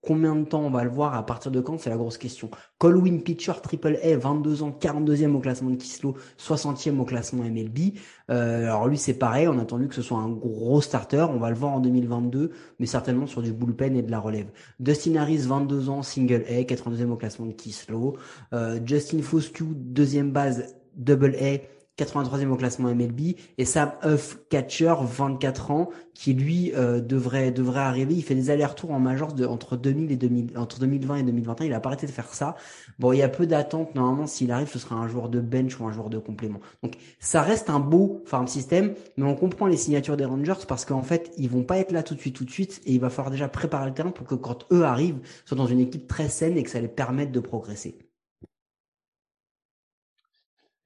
Combien 0.00 0.34
de 0.34 0.44
temps 0.44 0.62
on 0.62 0.70
va 0.70 0.82
le 0.82 0.90
voir 0.90 1.14
À 1.14 1.24
partir 1.24 1.52
de 1.52 1.60
quand 1.60 1.78
C'est 1.78 1.90
la 1.90 1.96
grosse 1.96 2.18
question. 2.18 2.50
Colwyn 2.78 3.18
Pitcher, 3.18 3.52
Triple 3.62 3.98
A, 4.02 4.16
22 4.16 4.62
ans, 4.62 4.76
42e 4.80 5.34
au 5.34 5.38
classement 5.38 5.70
de 5.70 5.76
Kislo, 5.76 6.16
60e 6.38 6.98
au 6.98 7.04
classement 7.04 7.44
MLB. 7.44 7.94
Euh, 8.30 8.64
alors 8.64 8.88
lui, 8.88 8.98
c'est 8.98 9.14
pareil. 9.14 9.46
On 9.46 9.58
a 9.58 9.62
attendu 9.62 9.88
que 9.88 9.94
ce 9.94 10.02
soit 10.02 10.18
un 10.18 10.30
gros 10.30 10.80
starter. 10.80 11.26
On 11.30 11.38
va 11.38 11.50
le 11.50 11.56
voir 11.56 11.72
en 11.72 11.80
2022, 11.80 12.50
mais 12.78 12.86
certainement 12.86 13.26
sur 13.26 13.42
du 13.42 13.52
bullpen 13.52 13.96
et 13.96 14.02
de 14.02 14.10
la 14.10 14.18
relève. 14.18 14.50
Dustin 14.80 15.16
Harris, 15.16 15.38
22 15.38 15.88
ans, 15.88 16.02
Single 16.02 16.44
A, 16.48 16.62
82e 16.62 17.10
au 17.10 17.16
classement 17.16 17.46
de 17.46 17.52
Kislo. 17.52 18.16
Euh, 18.52 18.80
Justin 18.84 19.22
Foscue, 19.22 19.64
deuxième 19.74 20.32
base, 20.32 20.74
Double 20.96 21.36
A, 21.40 21.58
83e 21.98 22.48
au 22.48 22.56
classement 22.56 22.94
MLB, 22.94 23.36
et 23.58 23.64
Sam 23.64 23.92
Huff, 24.04 24.38
catcher, 24.48 24.94
24 25.00 25.70
ans, 25.70 25.90
qui 26.14 26.32
lui 26.32 26.72
euh, 26.74 27.00
devrait 27.00 27.50
devrait 27.50 27.80
arriver. 27.80 28.14
Il 28.14 28.22
fait 28.22 28.34
des 28.34 28.50
allers-retours 28.50 28.92
en 28.92 28.98
major 28.98 29.32
de, 29.32 29.44
entre 29.44 29.76
2000 29.76 30.10
et 30.10 30.16
2000, 30.16 30.56
entre 30.56 30.78
2020 30.80 31.16
et 31.16 31.22
2021. 31.22 31.66
Il 31.66 31.74
a 31.74 31.80
pas 31.80 31.90
arrêté 31.90 32.06
de 32.06 32.12
faire 32.12 32.32
ça. 32.32 32.56
Bon, 32.98 33.12
il 33.12 33.18
y 33.18 33.22
a 33.22 33.28
peu 33.28 33.46
d'attente. 33.46 33.94
Normalement, 33.94 34.26
s'il 34.26 34.50
arrive, 34.52 34.68
ce 34.68 34.78
sera 34.78 34.96
un 34.96 35.08
joueur 35.08 35.28
de 35.28 35.40
bench 35.40 35.78
ou 35.80 35.84
un 35.84 35.92
joueur 35.92 36.10
de 36.10 36.18
complément. 36.18 36.60
Donc, 36.82 36.94
ça 37.18 37.42
reste 37.42 37.68
un 37.70 37.80
beau 37.80 38.22
farm 38.24 38.46
system, 38.46 38.94
mais 39.16 39.24
on 39.24 39.34
comprend 39.34 39.66
les 39.66 39.76
signatures 39.76 40.16
des 40.16 40.24
Rangers 40.24 40.64
parce 40.66 40.84
qu'en 40.84 41.02
fait, 41.02 41.32
ils 41.36 41.50
vont 41.50 41.64
pas 41.64 41.78
être 41.78 41.92
là 41.92 42.02
tout 42.02 42.14
de 42.14 42.20
suite, 42.20 42.36
tout 42.36 42.44
de 42.44 42.50
suite, 42.50 42.80
et 42.86 42.92
il 42.92 43.00
va 43.00 43.10
falloir 43.10 43.30
déjà 43.30 43.48
préparer 43.48 43.86
le 43.86 43.94
terrain 43.94 44.10
pour 44.10 44.26
que 44.26 44.34
quand 44.34 44.66
eux 44.72 44.84
arrivent, 44.84 45.20
soient 45.44 45.58
dans 45.58 45.66
une 45.66 45.80
équipe 45.80 46.06
très 46.08 46.28
saine 46.28 46.56
et 46.56 46.62
que 46.62 46.70
ça 46.70 46.80
les 46.80 46.88
permette 46.88 47.32
de 47.32 47.40
progresser. 47.40 47.98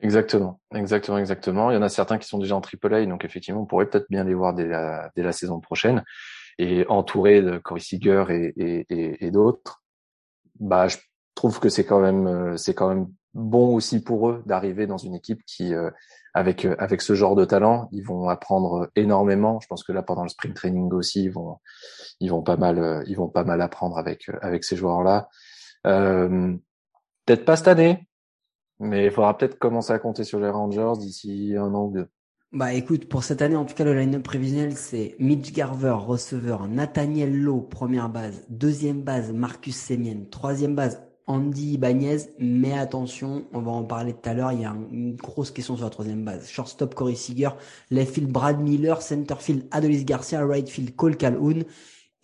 Exactement, 0.00 0.60
exactement, 0.74 1.18
exactement. 1.18 1.70
Il 1.70 1.74
y 1.74 1.76
en 1.76 1.82
a 1.82 1.88
certains 1.88 2.18
qui 2.18 2.28
sont 2.28 2.38
déjà 2.38 2.54
en 2.54 2.60
AAA, 2.60 3.06
donc 3.06 3.24
effectivement, 3.24 3.62
on 3.62 3.66
pourrait 3.66 3.86
peut-être 3.86 4.10
bien 4.10 4.24
les 4.24 4.34
voir 4.34 4.52
dès 4.52 4.66
la, 4.66 5.10
dès 5.16 5.22
la 5.22 5.32
saison 5.32 5.58
prochaine. 5.58 6.04
Et 6.58 6.86
entouré 6.88 7.42
de 7.42 7.58
Corey 7.58 7.80
Seager 7.80 8.24
et, 8.30 8.86
et, 8.90 9.26
et, 9.26 9.30
d'autres, 9.30 9.82
bah, 10.60 10.88
je 10.88 10.98
trouve 11.34 11.60
que 11.60 11.68
c'est 11.68 11.84
quand 11.84 12.00
même, 12.00 12.26
euh, 12.26 12.56
c'est 12.56 12.74
quand 12.74 12.88
même 12.88 13.08
bon 13.34 13.74
aussi 13.74 14.02
pour 14.02 14.28
eux 14.30 14.42
d'arriver 14.46 14.86
dans 14.86 14.96
une 14.98 15.14
équipe 15.14 15.42
qui, 15.46 15.74
euh, 15.74 15.90
avec 16.34 16.64
euh, 16.64 16.74
avec 16.78 17.02
ce 17.02 17.14
genre 17.14 17.34
de 17.36 17.44
talent, 17.44 17.88
ils 17.92 18.02
vont 18.04 18.28
apprendre 18.28 18.90
énormément. 18.96 19.60
Je 19.60 19.66
pense 19.66 19.84
que 19.84 19.92
là, 19.92 20.02
pendant 20.02 20.22
le 20.22 20.28
spring 20.28 20.54
training 20.54 20.92
aussi, 20.92 21.24
ils 21.24 21.32
vont, 21.32 21.58
ils 22.20 22.30
vont 22.30 22.42
pas 22.42 22.56
mal, 22.56 23.04
ils 23.06 23.16
vont 23.16 23.28
pas 23.28 23.44
mal 23.44 23.60
apprendre 23.62 23.98
avec 23.98 24.30
avec 24.42 24.64
ces 24.64 24.76
joueurs-là. 24.76 25.28
Euh, 25.86 26.54
peut-être 27.24 27.44
pas 27.44 27.56
cette 27.56 27.68
année, 27.68 28.06
Mais 28.78 29.06
il 29.06 29.10
faudra 29.10 29.36
peut-être 29.36 29.58
commencer 29.58 29.92
à 29.92 29.98
compter 29.98 30.24
sur 30.24 30.38
les 30.40 30.50
Rangers 30.50 30.92
d'ici 30.98 31.54
un 31.56 31.72
an 31.74 31.86
ou 31.86 31.92
deux. 31.92 32.08
Bah 32.52 32.72
écoute, 32.72 33.08
pour 33.08 33.24
cette 33.24 33.42
année, 33.42 33.56
en 33.56 33.64
tout 33.64 33.74
cas, 33.74 33.84
le 33.84 33.98
line-up 33.98 34.22
prévisionnel, 34.22 34.76
c'est 34.76 35.16
Mitch 35.18 35.52
Garver, 35.52 35.96
receveur, 35.98 36.68
Nathaniel 36.68 37.36
Lowe, 37.36 37.60
première 37.60 38.08
base, 38.08 38.44
deuxième 38.48 39.02
base, 39.02 39.32
Marcus 39.32 39.76
Semien, 39.76 40.24
troisième 40.30 40.74
base, 40.74 41.02
Andy 41.26 41.72
Ibanez, 41.72 42.18
mais 42.38 42.78
attention, 42.78 43.46
on 43.52 43.60
va 43.60 43.72
en 43.72 43.82
parler 43.82 44.12
tout 44.12 44.28
à 44.28 44.34
l'heure, 44.34 44.52
il 44.52 44.60
y 44.60 44.64
a 44.64 44.76
une 44.92 45.16
grosse 45.16 45.50
question 45.50 45.74
sur 45.74 45.84
la 45.84 45.90
troisième 45.90 46.24
base. 46.24 46.48
Shortstop 46.48 46.94
Corey 46.94 47.16
Seager, 47.16 47.50
left 47.90 48.14
field 48.14 48.30
Brad 48.30 48.60
Miller, 48.60 49.02
center 49.02 49.34
field 49.38 49.66
Adolis 49.72 50.04
Garcia, 50.04 50.46
right 50.46 50.68
field 50.68 50.94
Cole 50.94 51.16
Calhoun 51.16 51.64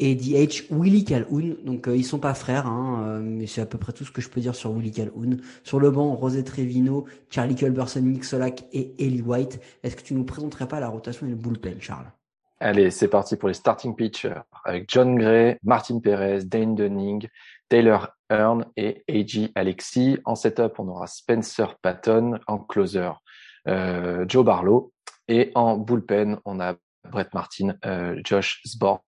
et 0.03 0.17
DH 0.17 0.65
Willie 0.71 1.05
Calhoun. 1.05 1.57
Donc 1.65 1.87
euh, 1.87 1.97
ils 1.97 2.05
sont 2.05 2.19
pas 2.19 2.35
frères, 2.35 2.67
hein, 2.67 3.05
euh, 3.07 3.21
mais 3.23 3.47
c'est 3.47 3.61
à 3.61 3.67
peu 3.67 3.79
près 3.79 3.93
tout 3.93 4.05
ce 4.05 4.11
que 4.11 4.21
je 4.21 4.29
peux 4.29 4.41
dire 4.41 4.57
sur 4.57 4.73
Willie 4.73 4.91
Calhoun. 4.91 5.41
Sur 5.63 5.79
le 5.79 5.93
banc, 5.93 6.13
Rosé 6.15 6.43
Trevino, 6.43 7.07
Charlie 7.31 7.55
Culberson, 7.55 8.01
Nick 8.01 8.25
Solak 8.25 8.65
et 8.73 8.95
Ellie 8.99 9.23
White. 9.23 9.61
Est-ce 9.85 9.95
que 9.95 10.03
tu 10.03 10.15
nous 10.15 10.25
présenterais 10.25 10.67
pas 10.67 10.81
la 10.81 10.89
rotation 10.89 11.27
et 11.27 11.31
le 11.31 11.37
bullpen, 11.37 11.81
Charles? 11.81 12.11
Allez, 12.59 12.91
c'est 12.91 13.07
parti 13.07 13.37
pour 13.37 13.49
les 13.49 13.55
starting 13.55 13.95
pitchers 13.95 14.43
avec 14.65 14.87
John 14.89 15.17
Gray, 15.17 15.57
Martin 15.63 16.01
Perez, 16.01 16.45
Dane 16.45 16.75
Dunning, 16.75 17.29
Taylor 17.69 18.09
Hearn 18.29 18.67
et 18.77 19.05
A.J. 19.09 19.53
Alexis. 19.55 20.19
En 20.25 20.35
setup, 20.35 20.79
on 20.79 20.89
aura 20.89 21.07
Spencer 21.07 21.77
Patton. 21.81 22.41
En 22.49 22.59
closer, 22.59 23.11
euh, 23.69 24.25
Joe 24.29 24.45
Barlow. 24.45 24.93
Et 25.29 25.53
en 25.55 25.77
bullpen, 25.77 26.39
on 26.45 26.59
a 26.59 26.75
Brett 27.09 27.33
Martin, 27.35 27.75
euh, 27.85 28.21
Josh 28.25 28.61
Sports, 28.65 29.05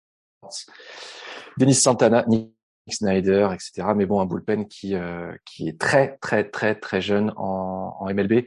Denis 1.58 1.74
Santana, 1.74 2.24
Nick 2.26 2.54
Snyder, 2.88 3.48
etc. 3.52 3.88
Mais 3.96 4.06
bon, 4.06 4.20
un 4.20 4.26
bullpen 4.26 4.66
qui 4.68 4.94
euh, 4.94 5.34
qui 5.44 5.68
est 5.68 5.80
très 5.80 6.16
très 6.18 6.48
très 6.48 6.74
très 6.74 7.00
jeune 7.00 7.32
en, 7.36 7.96
en, 7.98 8.12
MLB. 8.12 8.46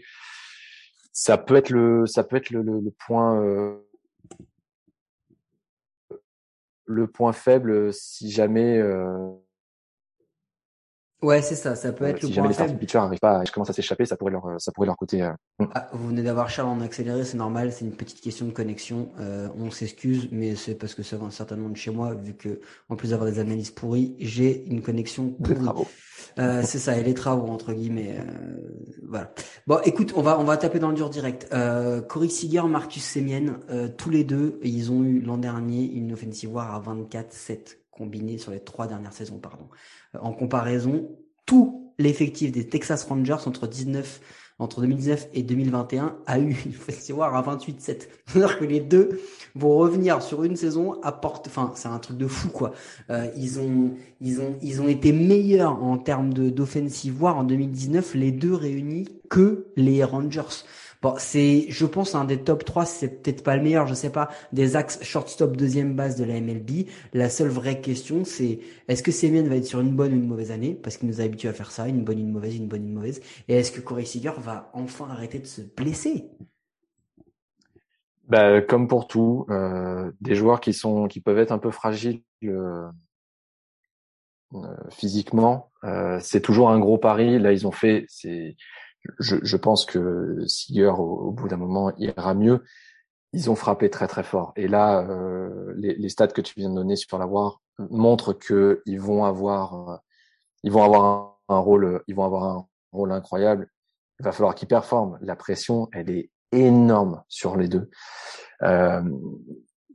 Ça 1.11 1.37
peut 1.37 1.55
être 1.55 1.69
le 1.69 2.05
ça 2.05 2.23
peut 2.23 2.35
être 2.35 2.51
le, 2.51 2.61
le, 2.61 2.79
le 2.79 2.91
point 2.91 3.41
euh, 3.41 3.77
le 6.85 7.07
point 7.07 7.33
faible 7.33 7.93
si 7.93 8.31
jamais 8.31 8.77
euh, 8.77 9.29
Ouais, 11.23 11.41
c'est 11.41 11.55
ça, 11.55 11.75
ça 11.75 11.91
peut 11.91 12.05
être 12.05 12.21
si 12.21 12.27
le 12.27 12.33
jamais 12.33 12.49
les 12.49 12.53
starting 12.53 12.77
pitchers 12.77 12.99
arrivent 12.99 13.19
pas, 13.19 13.43
commencent 13.51 13.71
à 13.71 13.73
s'échapper, 13.73 14.05
ça 14.05 14.15
pourrait 14.17 14.31
leur 14.33 14.61
ça 14.61 14.71
pourrait 14.71 14.85
leur 14.85 14.95
coûter. 14.97 15.23
euh, 15.23 15.31
Ah, 15.73 15.89
vous 15.93 16.09
venez 16.09 16.21
d'avoir 16.21 16.47
Charles 16.47 16.69
en 16.69 16.79
accéléré, 16.81 17.25
c'est 17.25 17.37
normal, 17.37 17.71
c'est 17.71 17.85
une 17.85 17.95
petite 17.95 18.21
question 18.21 18.45
de 18.45 18.51
connexion. 18.51 19.09
Euh, 19.19 19.47
on 19.57 19.71
s'excuse, 19.71 20.29
mais 20.31 20.55
c'est 20.55 20.75
parce 20.75 20.93
que 20.93 21.01
ça 21.01 21.17
vient 21.17 21.31
certainement 21.31 21.69
de 21.69 21.77
chez 21.77 21.89
moi, 21.89 22.13
vu 22.13 22.35
que 22.35 22.59
en 22.89 22.95
plus 22.95 23.09
d'avoir 23.09 23.29
des 23.29 23.39
analyses 23.39 23.71
pourries, 23.71 24.15
j'ai 24.19 24.65
une 24.67 24.81
connexion 24.83 25.29
pourrie. 25.29 25.55
travaux. 25.55 25.87
Euh, 26.39 26.61
c'est 26.63 26.77
ça, 26.77 26.95
et 26.97 27.03
les 27.03 27.15
travaux 27.15 27.47
entre 27.47 27.73
guillemets. 27.73 28.17
euh, 28.19 28.57
voilà. 29.07 29.33
Bon, 29.65 29.79
écoute, 29.85 30.13
on 30.15 30.21
va 30.21 30.39
on 30.39 30.43
va 30.43 30.57
taper 30.57 30.77
dans 30.77 30.89
le 30.89 30.95
dur 30.95 31.09
direct. 31.09 31.47
Euh, 31.51 31.99
Corey 32.01 32.29
Seager, 32.29 32.63
Marcus 32.69 33.03
Semien, 33.03 33.59
euh, 33.71 33.87
tous 33.87 34.11
les 34.11 34.23
deux, 34.23 34.59
ils 34.63 34.91
ont 34.91 35.03
eu 35.03 35.19
l'an 35.21 35.37
dernier 35.37 35.83
une 35.83 36.13
offensive 36.13 36.53
war 36.53 36.75
à 36.75 36.79
24-7 36.79 37.77
combinée 37.97 38.37
sur 38.37 38.51
les 38.51 38.59
trois 38.59 38.87
dernières 38.87 39.13
saisons, 39.13 39.39
pardon. 39.39 39.67
Euh, 40.15 40.19
en 40.21 40.33
comparaison, 40.33 41.09
tout 41.45 41.93
l'effectif 41.97 42.51
des 42.51 42.67
Texas 42.67 43.03
Rangers 43.03 43.47
entre 43.47 43.67
19 43.67 44.21
entre 44.59 44.81
2019 44.81 45.29
et 45.33 45.43
2021 45.43 46.17
a 46.25 46.39
eu 46.39 46.55
une 46.65 47.15
war 47.15 47.35
à 47.35 47.55
28-7. 47.55 47.77
C'est-à-dire 48.25 48.59
que 48.59 48.65
les 48.65 48.79
deux 48.79 49.21
vont 49.55 49.77
revenir 49.77 50.21
sur 50.21 50.43
une 50.43 50.55
saison 50.55 50.99
à 51.03 51.11
porte, 51.11 51.47
enfin, 51.47 51.71
c'est 51.75 51.87
un 51.87 51.99
truc 51.99 52.17
de 52.17 52.27
fou, 52.27 52.49
quoi. 52.49 52.73
Euh, 53.09 53.27
ils 53.35 53.59
ont, 53.59 53.91
ils 54.19 54.41
ont, 54.41 54.55
ils 54.61 54.81
ont 54.81 54.87
été 54.87 55.11
meilleurs 55.11 55.83
en 55.83 55.97
termes 55.97 56.33
de, 56.33 56.49
d'offensive 56.49 57.21
war 57.21 57.37
en 57.37 57.43
2019, 57.43 58.15
les 58.15 58.31
deux 58.31 58.53
réunis 58.53 59.07
que 59.29 59.67
les 59.75 60.03
Rangers. 60.03 60.63
Bon, 61.01 61.13
c'est, 61.17 61.65
je 61.69 61.85
pense, 61.85 62.15
un 62.15 62.25
des 62.25 62.37
top 62.37 62.65
3, 62.65 62.85
c'est 62.85 63.21
peut-être 63.21 63.43
pas 63.43 63.55
le 63.55 63.63
meilleur, 63.63 63.87
je 63.87 63.93
sais 63.93 64.11
pas, 64.11 64.29
des 64.51 64.75
axes 64.75 65.03
shortstop 65.03 65.55
deuxième 65.55 65.95
base 65.95 66.15
de 66.15 66.23
la 66.23 66.39
MLB. 66.41 66.87
La 67.13 67.29
seule 67.29 67.49
vraie 67.49 67.81
question, 67.81 68.23
c'est, 68.25 68.59
est-ce 68.87 69.03
que 69.03 69.11
Semien 69.11 69.43
va 69.43 69.55
être 69.55 69.65
sur 69.65 69.79
une 69.79 69.95
bonne 69.95 70.13
ou 70.13 70.15
une 70.15 70.27
mauvaise 70.27 70.51
année? 70.51 70.73
Parce 70.73 70.97
qu'il 70.97 71.07
nous 71.07 71.21
a 71.21 71.23
habitués 71.23 71.49
à 71.49 71.53
faire 71.53 71.71
ça, 71.71 71.87
une 71.87 72.03
bonne, 72.03 72.19
une 72.19 72.31
mauvaise, 72.31 72.55
une 72.55 72.67
bonne, 72.67 72.83
une 72.83 72.93
mauvaise. 72.93 73.21
Et 73.47 73.55
est-ce 73.55 73.71
que 73.71 73.81
Corey 73.81 74.05
Seager 74.05 74.33
va 74.37 74.71
enfin 74.73 75.07
arrêter 75.09 75.39
de 75.39 75.45
se 75.45 75.61
blesser? 75.61 76.25
Bah, 78.27 78.61
comme 78.61 78.87
pour 78.87 79.07
tout, 79.07 79.45
euh, 79.49 80.11
des 80.19 80.35
joueurs 80.35 80.59
qui 80.59 80.73
peuvent 81.23 81.39
être 81.39 81.53
un 81.53 81.59
peu 81.59 81.71
fragiles 81.71 82.21
euh, 82.43 82.85
euh, 84.53 84.75
physiquement, 84.89 85.71
c'est 86.19 86.41
toujours 86.41 86.69
un 86.69 86.79
gros 86.79 86.97
pari. 86.97 87.39
Là, 87.39 87.53
ils 87.53 87.65
ont 87.65 87.71
fait, 87.71 88.05
je, 89.19 89.37
je 89.41 89.57
pense 89.57 89.85
que 89.85 90.43
Seager 90.47 90.93
au, 90.97 91.27
au 91.27 91.31
bout 91.31 91.47
d'un 91.47 91.57
moment 91.57 91.91
ira 91.97 92.33
mieux. 92.33 92.63
Ils 93.33 93.49
ont 93.49 93.55
frappé 93.55 93.89
très 93.89 94.07
très 94.07 94.23
fort. 94.23 94.53
Et 94.55 94.67
là, 94.67 95.01
euh, 95.01 95.73
les, 95.77 95.95
les 95.95 96.09
stats 96.09 96.27
que 96.27 96.41
tu 96.41 96.53
viens 96.57 96.69
de 96.69 96.75
donner 96.75 96.95
sur 96.95 97.17
la 97.17 97.27
War 97.27 97.61
montrent 97.77 98.33
que 98.33 98.81
ils 98.85 98.99
vont 98.99 99.25
avoir, 99.25 99.89
euh, 99.89 99.97
ils 100.63 100.71
vont 100.71 100.83
avoir 100.83 101.37
un, 101.49 101.59
rôle, 101.59 102.03
ils 102.07 102.15
vont 102.15 102.25
avoir 102.25 102.43
un 102.43 102.67
rôle 102.91 103.11
incroyable. 103.11 103.69
Il 104.19 104.23
va 104.23 104.31
falloir 104.31 104.55
qu'ils 104.55 104.67
performent. 104.67 105.17
La 105.21 105.35
pression, 105.35 105.89
elle 105.91 106.09
est 106.09 106.31
énorme 106.51 107.23
sur 107.27 107.57
les 107.57 107.67
deux. 107.67 107.89
Euh, 108.63 109.01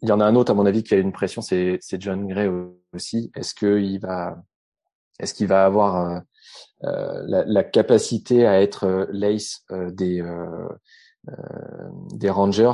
il 0.00 0.08
y 0.08 0.12
en 0.12 0.20
a 0.20 0.24
un 0.24 0.34
autre, 0.34 0.52
à 0.52 0.54
mon 0.54 0.66
avis, 0.66 0.82
qui 0.82 0.94
a 0.94 0.98
une 0.98 1.12
pression, 1.12 1.42
c'est 1.42 1.80
John 2.00 2.26
Gray 2.26 2.50
aussi. 2.92 3.30
Est-ce 3.34 3.54
qu'il 3.54 4.00
va, 4.00 4.42
est-ce 5.18 5.34
qu'il 5.34 5.46
va 5.46 5.64
avoir 5.64 6.10
euh, 6.10 6.20
la, 6.82 7.44
la 7.44 7.64
capacité 7.64 8.46
à 8.46 8.60
être 8.60 8.84
euh, 8.84 9.06
l'ace 9.10 9.64
euh, 9.70 9.90
des 9.90 10.20
euh, 10.20 10.68
euh, 11.28 11.88
des 12.14 12.30
Rangers 12.30 12.72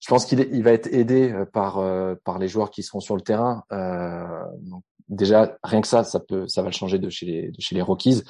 Je 0.00 0.08
pense 0.08 0.26
qu'il 0.26 0.40
il 0.52 0.62
va 0.62 0.72
être 0.72 0.92
aidé 0.92 1.32
euh, 1.32 1.44
par 1.44 1.78
euh, 1.78 2.14
par 2.24 2.38
les 2.38 2.48
joueurs 2.48 2.70
qui 2.70 2.82
seront 2.82 3.00
sur 3.00 3.16
le 3.16 3.22
terrain. 3.22 3.64
Euh, 3.72 4.44
donc 4.60 4.82
déjà, 5.08 5.56
rien 5.62 5.80
que 5.80 5.88
ça, 5.88 6.04
ça 6.04 6.20
peut, 6.20 6.46
ça 6.48 6.62
va 6.62 6.68
le 6.68 6.74
changer 6.74 6.98
de 6.98 7.10
chez 7.10 7.26
les 7.26 7.50
de 7.50 7.60
chez 7.60 7.74
les 7.74 7.82
Rockies. 7.82 8.22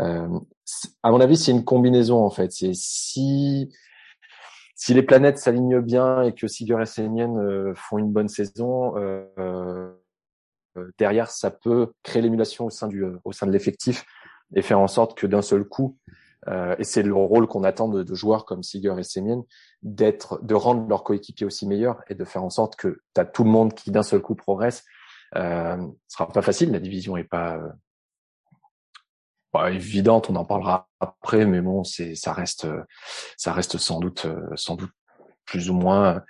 Euh, 0.00 0.28
à 1.02 1.10
mon 1.10 1.20
avis, 1.20 1.36
c'est 1.36 1.52
une 1.52 1.64
combinaison 1.64 2.24
en 2.24 2.30
fait. 2.30 2.50
C'est 2.52 2.74
si 2.74 3.70
si 4.74 4.94
les 4.94 5.02
planètes 5.02 5.38
s'alignent 5.38 5.80
bien 5.80 6.22
et 6.22 6.34
que 6.34 6.48
Seager 6.48 6.78
et 6.82 6.86
Semien 6.86 7.36
euh, 7.36 7.72
font 7.76 7.98
une 7.98 8.10
bonne 8.10 8.28
saison, 8.28 8.96
euh, 8.96 9.24
euh, 9.38 9.92
derrière, 10.98 11.30
ça 11.30 11.50
peut 11.50 11.92
créer 12.02 12.22
l'émulation 12.22 12.66
au 12.66 12.70
sein 12.70 12.88
du 12.88 13.04
euh, 13.04 13.18
au 13.24 13.32
sein 13.32 13.46
de 13.46 13.52
l'effectif 13.52 14.04
et 14.54 14.62
faire 14.62 14.78
en 14.80 14.88
sorte 14.88 15.16
que 15.16 15.26
d'un 15.26 15.42
seul 15.42 15.64
coup, 15.64 15.96
euh, 16.48 16.74
et 16.78 16.84
c'est 16.84 17.02
le 17.02 17.14
rôle 17.14 17.46
qu'on 17.46 17.64
attend 17.64 17.88
de, 17.88 18.02
de 18.02 18.14
joueurs 18.14 18.44
comme 18.44 18.62
Seager 18.62 18.94
et 18.98 19.02
Semien, 19.02 19.42
d'être, 19.82 20.40
de 20.42 20.54
rendre 20.54 20.86
leurs 20.88 21.04
coéquipiers 21.04 21.46
aussi 21.46 21.66
meilleurs 21.66 22.02
et 22.08 22.14
de 22.14 22.24
faire 22.24 22.42
en 22.44 22.50
sorte 22.50 22.76
que 22.76 23.00
tu 23.14 23.20
as 23.20 23.24
tout 23.24 23.44
le 23.44 23.50
monde 23.50 23.72
qui 23.74 23.90
d'un 23.90 24.02
seul 24.02 24.20
coup 24.20 24.34
progresse. 24.34 24.84
Euh, 25.36 25.76
ce 26.08 26.16
sera 26.18 26.28
pas 26.28 26.42
facile, 26.42 26.70
la 26.72 26.80
division 26.80 27.16
est 27.16 27.24
pas 27.24 27.56
euh, 29.54 29.68
évidente, 29.68 30.30
on 30.30 30.36
en 30.36 30.44
parlera 30.44 30.88
après, 31.00 31.46
mais 31.46 31.60
bon, 31.60 31.84
c'est 31.84 32.14
ça 32.14 32.32
reste 32.32 32.64
euh, 32.64 32.82
ça 33.36 33.52
reste 33.52 33.78
sans 33.78 34.00
doute 34.00 34.24
euh, 34.26 34.40
sans 34.56 34.76
doute 34.76 34.92
plus 35.44 35.70
ou 35.70 35.74
moins 35.74 36.22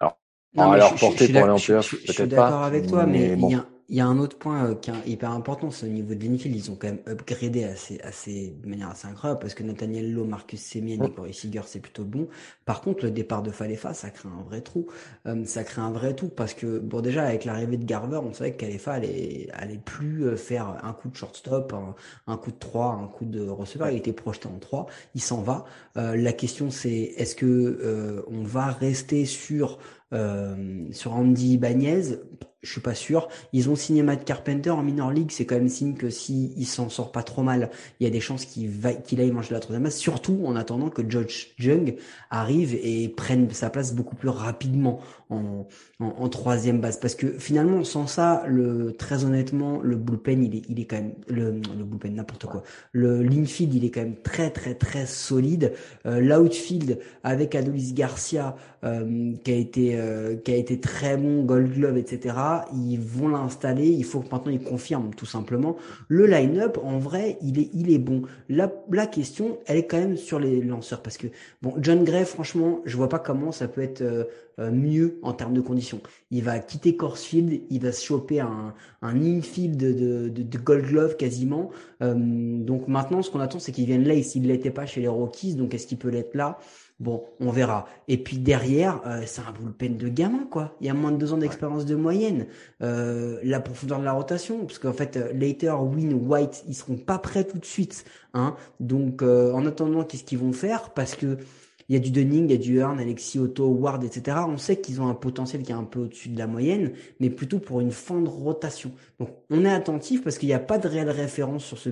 alors 0.00 0.18
Non, 0.54 0.72
leur 0.72 0.96
je- 0.96 0.96
je- 0.96 1.26
je 1.26 1.32
pour 1.32 1.42
aller 1.44 1.52
en 1.52 1.56
je 1.58 1.80
suis 1.82 1.96
peut-être 2.06 2.28
d'accord 2.30 2.48
pas, 2.60 2.66
avec 2.66 2.86
toi, 2.88 3.06
mais 3.06 3.18
mais 3.28 3.34
il 3.34 3.40
bon. 3.40 3.48
y 3.50 3.54
a, 3.54 3.66
il 3.90 3.96
y 3.96 4.00
a 4.00 4.06
un 4.06 4.18
autre 4.18 4.36
point 4.38 4.66
euh, 4.66 4.74
qui 4.74 4.90
est 4.90 4.94
hyper 5.06 5.30
important, 5.30 5.70
c'est 5.70 5.86
au 5.86 5.90
niveau 5.90 6.14
de 6.14 6.22
l'infield. 6.22 6.54
Ils 6.54 6.70
ont 6.70 6.76
quand 6.76 6.88
même 6.88 7.00
upgradé 7.08 7.64
assez, 7.64 7.98
assez, 8.02 8.54
de 8.62 8.68
manière 8.68 8.90
assez 8.90 9.08
incroyable 9.08 9.40
parce 9.40 9.54
que 9.54 9.62
Nathaniel 9.62 10.12
Lowe, 10.12 10.24
Marcus 10.24 10.60
Semien 10.60 11.02
et. 11.02 11.10
Corey 11.10 11.32
Seager, 11.32 11.62
c'est 11.64 11.80
plutôt 11.80 12.04
bon. 12.04 12.28
Par 12.66 12.82
contre, 12.82 13.04
le 13.04 13.10
départ 13.10 13.42
de 13.42 13.50
Falefa, 13.50 13.94
ça 13.94 14.10
crée 14.10 14.28
un 14.28 14.42
vrai 14.42 14.60
trou. 14.60 14.86
Euh, 15.26 15.44
ça 15.46 15.64
crée 15.64 15.80
un 15.80 15.90
vrai 15.90 16.14
trou 16.14 16.28
parce 16.28 16.52
que, 16.52 16.78
bon, 16.78 17.00
déjà, 17.00 17.24
avec 17.24 17.46
l'arrivée 17.46 17.78
de 17.78 17.84
Garver, 17.84 18.20
on 18.22 18.32
savait 18.34 18.52
que 18.52 18.66
Falefa 18.66 18.92
allait, 18.92 19.48
allait 19.54 19.78
plus 19.78 20.26
euh, 20.26 20.36
faire 20.36 20.78
un 20.82 20.92
coup 20.92 21.08
de 21.08 21.16
shortstop, 21.16 21.72
un, 21.72 21.94
un 22.26 22.36
coup 22.36 22.50
de 22.50 22.58
3, 22.58 22.92
un 22.92 23.06
coup 23.06 23.24
de 23.24 23.48
receveur. 23.48 23.90
Il 23.90 23.96
était 23.96 24.12
projeté 24.12 24.48
en 24.48 24.58
3. 24.58 24.86
Il 25.14 25.22
s'en 25.22 25.40
va. 25.40 25.64
Euh, 25.98 26.16
la 26.16 26.32
question, 26.32 26.70
c'est 26.70 26.90
est-ce 26.90 27.34
que 27.34 27.46
euh, 27.46 28.22
on 28.28 28.42
va 28.42 28.66
rester 28.66 29.24
sur 29.24 29.78
euh, 30.12 30.84
sur 30.92 31.12
Andy 31.14 31.54
Ibanez, 31.54 32.18
je 32.60 32.72
suis 32.72 32.80
pas 32.80 32.94
sûr. 32.94 33.28
Ils 33.52 33.70
ont 33.70 33.76
signé 33.76 34.02
Matt 34.02 34.24
Carpenter 34.24 34.70
en 34.70 34.82
minor 34.82 35.12
league, 35.12 35.30
c'est 35.30 35.46
quand 35.46 35.54
même 35.54 35.68
signe 35.68 35.94
que 35.94 36.10
si 36.10 36.52
il 36.56 36.66
s'en 36.66 36.88
sort 36.88 37.12
pas 37.12 37.22
trop 37.22 37.42
mal, 37.44 37.70
il 38.00 38.04
y 38.04 38.06
a 38.08 38.10
des 38.10 38.18
chances 38.20 38.44
qu'il 38.46 38.68
va 38.68 38.94
qu'il 38.94 39.20
aille 39.20 39.30
manger 39.30 39.54
la 39.54 39.60
troisième 39.60 39.84
base, 39.84 39.94
surtout 39.94 40.42
en 40.44 40.56
attendant 40.56 40.90
que 40.90 41.08
George 41.08 41.54
Jung 41.56 41.94
arrive 42.30 42.74
et 42.74 43.08
prenne 43.10 43.48
sa 43.50 43.70
place 43.70 43.94
beaucoup 43.94 44.16
plus 44.16 44.28
rapidement 44.28 44.98
en, 45.30 45.68
en, 46.00 46.06
en 46.06 46.28
troisième 46.28 46.80
base. 46.80 46.98
Parce 46.98 47.14
que 47.14 47.38
finalement, 47.38 47.84
sans 47.84 48.08
ça, 48.08 48.42
le 48.48 48.92
très 48.96 49.24
honnêtement, 49.24 49.80
le 49.80 49.94
bullpen, 49.94 50.42
il 50.42 50.56
est, 50.56 50.62
il 50.68 50.80
est 50.80 50.86
quand 50.86 50.96
même 50.96 51.14
le, 51.28 51.52
le 51.52 51.84
bullpen, 51.84 52.12
n'importe 52.16 52.46
quoi. 52.46 52.64
Le 52.90 53.22
l'infield, 53.22 53.72
il 53.72 53.84
est 53.84 53.90
quand 53.90 54.02
même 54.02 54.20
très 54.24 54.50
très 54.50 54.74
très 54.74 55.06
solide. 55.06 55.74
Euh, 56.06 56.18
L'outfield 56.18 56.98
avec 57.22 57.54
Adolis 57.54 57.92
Garcia, 57.92 58.56
euh, 58.84 59.32
qui 59.42 59.50
a 59.50 59.56
été 59.56 59.98
euh, 59.98 60.36
qui 60.36 60.52
a 60.52 60.56
été 60.56 60.78
très 60.78 61.16
bon, 61.16 61.42
Gold 61.42 61.72
Glove, 61.72 61.96
etc. 61.96 62.36
Ils 62.74 62.98
vont 62.98 63.28
l'installer. 63.28 63.88
Il 63.88 64.04
faut 64.04 64.20
que 64.20 64.30
maintenant 64.30 64.52
ils 64.52 64.62
confirment 64.62 65.14
tout 65.14 65.26
simplement. 65.26 65.76
Le 66.06 66.26
line-up, 66.26 66.78
en 66.82 66.98
vrai, 66.98 67.38
il 67.42 67.58
est, 67.58 67.70
il 67.74 67.90
est 67.92 67.98
bon. 67.98 68.22
La, 68.48 68.72
la 68.92 69.06
question, 69.06 69.58
elle 69.66 69.78
est 69.78 69.86
quand 69.86 69.98
même 69.98 70.16
sur 70.16 70.38
les 70.38 70.60
lanceurs 70.60 71.02
parce 71.02 71.16
que 71.16 71.26
bon, 71.60 71.74
John 71.78 72.04
Gray, 72.04 72.24
franchement, 72.24 72.80
je 72.84 72.96
vois 72.96 73.08
pas 73.08 73.18
comment 73.18 73.50
ça 73.50 73.66
peut 73.66 73.82
être 73.82 74.02
euh, 74.02 74.24
euh, 74.60 74.70
mieux 74.70 75.18
en 75.22 75.32
termes 75.32 75.54
de 75.54 75.60
conditions. 75.60 76.00
Il 76.30 76.44
va 76.44 76.58
quitter 76.60 76.96
Corsfield, 76.96 77.62
il 77.70 77.80
va 77.80 77.90
se 77.90 78.04
choper 78.04 78.40
un, 78.40 78.74
un 79.02 79.20
infield 79.20 79.76
de, 79.76 79.92
de, 80.28 80.42
de, 80.42 80.58
Gold 80.58 80.84
Glove 80.86 81.16
quasiment. 81.16 81.70
donc 82.00 82.88
maintenant, 82.88 83.22
ce 83.22 83.30
qu'on 83.30 83.40
attend, 83.40 83.58
c'est 83.58 83.72
qu'il 83.72 83.86
vienne 83.86 84.04
là. 84.04 84.20
S'il 84.22 84.46
l'était 84.46 84.70
pas 84.70 84.86
chez 84.86 85.00
les 85.00 85.08
Rockies, 85.08 85.54
donc 85.54 85.74
est-ce 85.74 85.86
qu'il 85.86 85.98
peut 85.98 86.10
l'être 86.10 86.34
là? 86.34 86.58
Bon, 87.00 87.24
on 87.38 87.50
verra. 87.52 87.86
Et 88.08 88.18
puis 88.18 88.38
derrière, 88.38 89.00
euh, 89.06 89.22
c'est 89.24 89.40
un 89.42 89.52
bullpen 89.52 89.96
de 89.96 90.08
gamin, 90.08 90.48
quoi. 90.50 90.74
Il 90.80 90.88
y 90.88 90.90
a 90.90 90.94
moins 90.94 91.12
de 91.12 91.16
deux 91.16 91.32
ans 91.32 91.38
d'expérience 91.38 91.86
de 91.86 91.94
moyenne. 91.94 92.46
Euh, 92.82 93.38
la 93.44 93.60
profondeur 93.60 94.00
de 94.00 94.04
la 94.04 94.12
rotation, 94.12 94.66
parce 94.66 94.80
qu'en 94.80 94.92
fait, 94.92 95.16
euh, 95.16 95.32
Later, 95.32 95.80
Win, 95.80 96.12
White, 96.14 96.64
ils 96.66 96.74
seront 96.74 96.96
pas 96.96 97.18
prêts 97.18 97.44
tout 97.44 97.58
de 97.58 97.64
suite. 97.64 98.04
Hein. 98.34 98.56
Donc, 98.80 99.22
en 99.22 99.64
attendant, 99.64 100.02
qu'est-ce 100.02 100.24
qu'ils 100.24 100.38
vont 100.38 100.52
faire? 100.52 100.90
Parce 100.90 101.14
que 101.14 101.38
il 101.88 101.94
y 101.94 101.96
a 101.96 102.00
du 102.00 102.10
Dunning, 102.10 102.44
il 102.44 102.50
y 102.50 102.54
a 102.54 102.58
du 102.58 102.78
Hearn, 102.78 103.00
Alexis 103.00 103.38
Otto, 103.38 103.66
Ward, 103.66 104.04
etc. 104.04 104.38
On 104.46 104.58
sait 104.58 104.80
qu'ils 104.80 105.00
ont 105.00 105.08
un 105.08 105.14
potentiel 105.14 105.62
qui 105.62 105.72
est 105.72 105.74
un 105.74 105.84
peu 105.84 106.00
au-dessus 106.00 106.28
de 106.28 106.38
la 106.38 106.46
moyenne, 106.46 106.92
mais 107.18 107.30
plutôt 107.30 107.58
pour 107.58 107.80
une 107.80 107.92
fin 107.92 108.20
de 108.20 108.28
rotation. 108.28 108.92
Donc 109.18 109.30
on 109.48 109.64
est 109.64 109.72
attentif 109.72 110.22
parce 110.22 110.36
qu'il 110.36 110.48
n'y 110.48 110.54
a 110.54 110.58
pas 110.58 110.78
de 110.78 110.86
réelle 110.86 111.10
référence 111.10 111.64
sur 111.64 111.78
ce 111.78 111.90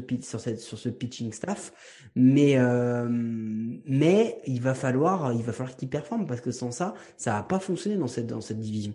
pitching 0.89 1.33
staff, 1.33 1.73
mais 2.15 2.59
euh, 2.59 3.07
mais 3.09 4.39
il 4.47 4.61
va 4.61 4.75
falloir 4.75 5.33
il 5.33 5.43
va 5.43 5.53
falloir 5.53 5.75
qu'ils 5.77 5.89
performent 5.89 6.27
parce 6.27 6.41
que 6.41 6.51
sans 6.51 6.71
ça, 6.71 6.95
ça 7.17 7.33
va 7.33 7.43
pas 7.43 7.59
fonctionner 7.59 7.97
dans 7.97 8.07
cette 8.07 8.61
division. 8.61 8.93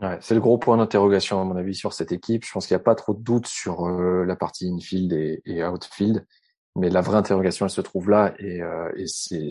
Ouais, 0.00 0.16
c'est 0.20 0.34
le 0.34 0.40
gros 0.40 0.56
point 0.56 0.78
d'interrogation 0.78 1.40
à 1.40 1.44
mon 1.44 1.56
avis 1.56 1.74
sur 1.74 1.92
cette 1.92 2.12
équipe. 2.12 2.44
Je 2.46 2.52
pense 2.52 2.66
qu'il 2.66 2.74
n'y 2.74 2.80
a 2.80 2.84
pas 2.84 2.94
trop 2.94 3.12
de 3.14 3.22
doute 3.22 3.46
sur 3.46 3.84
euh, 3.86 4.24
la 4.24 4.36
partie 4.36 4.68
infield 4.68 5.12
et, 5.44 5.64
outfield, 5.64 6.24
mais 6.76 6.88
la 6.88 7.02
vraie 7.02 7.18
interrogation 7.18 7.66
elle 7.66 7.70
se 7.70 7.80
trouve 7.80 8.08
là 8.08 8.32
et, 8.38 8.62
euh, 8.62 8.90
c'est 9.06 9.50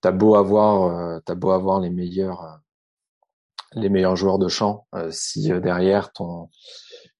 t'as 0.00 0.10
beau 0.12 0.34
avoir, 0.34 0.82
euh, 0.82 1.18
t'as 1.24 1.34
beau 1.34 1.50
avoir 1.50 1.80
les 1.80 1.90
meilleurs, 1.90 2.44
euh, 2.44 2.56
les 3.74 3.88
meilleurs 3.88 4.16
joueurs 4.16 4.38
de 4.38 4.48
champ, 4.48 4.86
si 5.10 5.50
derrière 5.60 6.12
ton, 6.12 6.48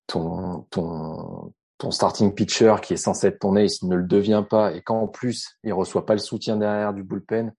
ton, 0.06 0.66
ton, 0.70 1.52
ton 1.78 1.90
starting 1.90 2.34
pitcher 2.34 2.76
qui 2.82 2.94
est 2.94 2.98
censé 2.98 3.28
être 3.28 3.38
ton 3.38 3.56
ace 3.56 3.82
ne 3.82 3.96
le 3.96 4.04
devient 4.04 4.44
pas 4.48 4.72
et 4.72 4.82
qu'en 4.82 5.06
plus 5.06 5.58
il 5.62 5.72
reçoit 5.72 6.06
pas 6.06 6.14
le 6.14 6.20
soutien 6.20 6.56
derrière 6.56 6.92
du 6.92 7.04
bullpen, 7.04 7.52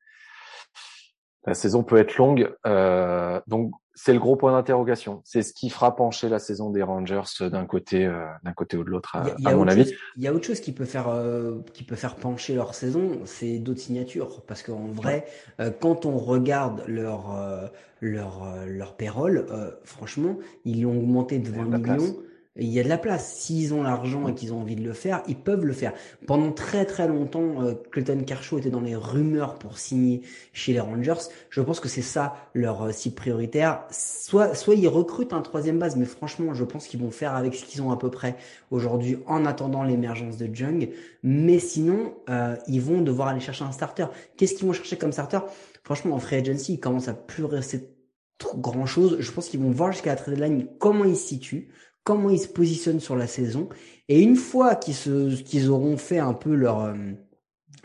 la 1.45 1.53
saison 1.53 1.83
peut 1.83 1.97
être 1.97 2.17
longue. 2.17 2.53
Euh, 2.67 3.41
donc 3.47 3.68
c'est 4.01 4.13
le 4.13 4.19
gros 4.19 4.37
point 4.37 4.53
d'interrogation. 4.53 5.21
C'est 5.25 5.41
ce 5.41 5.51
qui 5.51 5.69
fera 5.69 5.93
pencher 5.93 6.29
la 6.29 6.39
saison 6.39 6.69
des 6.69 6.81
Rangers 6.81 7.49
d'un 7.51 7.65
côté, 7.65 8.05
euh, 8.05 8.23
d'un 8.43 8.53
côté 8.53 8.77
ou 8.77 8.85
de 8.85 8.89
l'autre, 8.89 9.17
à, 9.17 9.55
mon 9.55 9.67
avis. 9.67 9.91
Il 10.15 10.23
y 10.23 10.27
a 10.27 10.33
autre 10.33 10.45
chose 10.45 10.61
qui 10.61 10.71
peut 10.71 10.85
faire, 10.85 11.09
euh, 11.09 11.57
qui 11.73 11.83
peut 11.83 11.97
faire 11.97 12.15
pencher 12.15 12.55
leur 12.55 12.75
saison, 12.75 13.19
c'est 13.25 13.59
d'autres 13.59 13.81
signatures. 13.81 14.41
Parce 14.43 14.63
qu'en 14.63 14.87
vrai, 14.87 15.25
euh, 15.59 15.69
quand 15.69 16.05
on 16.05 16.17
regarde 16.17 16.81
leur, 16.87 17.69
leur, 17.99 18.47
leur 18.65 18.95
payroll, 18.95 19.45
franchement, 19.83 20.37
ils 20.63 20.81
l'ont 20.83 20.97
augmenté 20.97 21.37
de 21.37 21.49
20 21.49 21.65
millions 21.65 22.15
il 22.61 22.69
y 22.69 22.79
a 22.79 22.83
de 22.83 22.89
la 22.89 22.97
place. 22.97 23.33
S'ils 23.33 23.73
ont 23.73 23.83
l'argent 23.83 24.27
et 24.27 24.33
qu'ils 24.33 24.53
ont 24.53 24.61
envie 24.61 24.75
de 24.75 24.83
le 24.83 24.93
faire, 24.93 25.21
ils 25.27 25.37
peuvent 25.37 25.65
le 25.65 25.73
faire. 25.73 25.93
Pendant 26.27 26.51
très 26.51 26.85
très 26.85 27.07
longtemps, 27.07 27.61
euh, 27.61 27.73
Clayton 27.91 28.23
Kershaw 28.23 28.59
était 28.59 28.69
dans 28.69 28.81
les 28.81 28.95
rumeurs 28.95 29.55
pour 29.55 29.77
signer 29.77 30.21
chez 30.53 30.73
les 30.73 30.79
Rangers. 30.79 31.29
Je 31.49 31.61
pense 31.61 31.79
que 31.79 31.87
c'est 31.87 32.01
ça 32.01 32.35
leur 32.53 32.83
euh, 32.83 32.91
cible 32.91 33.15
prioritaire. 33.15 33.83
Soit, 33.91 34.55
soit 34.55 34.75
ils 34.75 34.87
recrutent 34.87 35.33
un 35.33 35.41
troisième 35.41 35.79
base, 35.79 35.95
mais 35.95 36.05
franchement, 36.05 36.53
je 36.53 36.63
pense 36.63 36.87
qu'ils 36.87 37.01
vont 37.01 37.11
faire 37.11 37.35
avec 37.35 37.55
ce 37.55 37.65
qu'ils 37.65 37.81
ont 37.81 37.91
à 37.91 37.97
peu 37.97 38.09
près 38.09 38.35
aujourd'hui 38.71 39.17
en 39.27 39.45
attendant 39.45 39.83
l'émergence 39.83 40.37
de 40.37 40.53
Jung. 40.53 40.89
Mais 41.23 41.59
sinon, 41.59 42.13
euh, 42.29 42.55
ils 42.67 42.81
vont 42.81 43.01
devoir 43.01 43.29
aller 43.29 43.39
chercher 43.39 43.63
un 43.63 43.71
starter. 43.71 44.05
Qu'est-ce 44.37 44.55
qu'ils 44.55 44.67
vont 44.67 44.73
chercher 44.73 44.97
comme 44.97 45.11
starter? 45.11 45.39
Franchement, 45.83 46.15
en 46.15 46.19
free 46.19 46.37
agency, 46.37 46.73
ils 46.73 46.79
commencent 46.79 47.07
à 47.07 47.13
plus 47.13 47.43
rester 47.43 47.89
trop 48.37 48.57
grand 48.57 48.85
chose. 48.85 49.17
Je 49.19 49.31
pense 49.31 49.49
qu'ils 49.49 49.59
vont 49.59 49.71
voir 49.71 49.91
jusqu'à 49.91 50.11
la 50.11 50.15
trade 50.15 50.35
deadline 50.35 50.67
comment 50.79 51.05
ils 51.05 51.15
se 51.15 51.27
situent 51.27 51.69
comment 52.03 52.29
ils 52.29 52.39
se 52.39 52.47
positionnent 52.47 52.99
sur 52.99 53.15
la 53.15 53.27
saison. 53.27 53.69
Et 54.07 54.21
une 54.21 54.35
fois 54.35 54.75
qu'ils 54.75 55.69
auront 55.69 55.97
fait 55.97 56.19
un 56.19 56.33
peu 56.33 56.55
leur, 56.55 56.81
euh, 56.81 56.95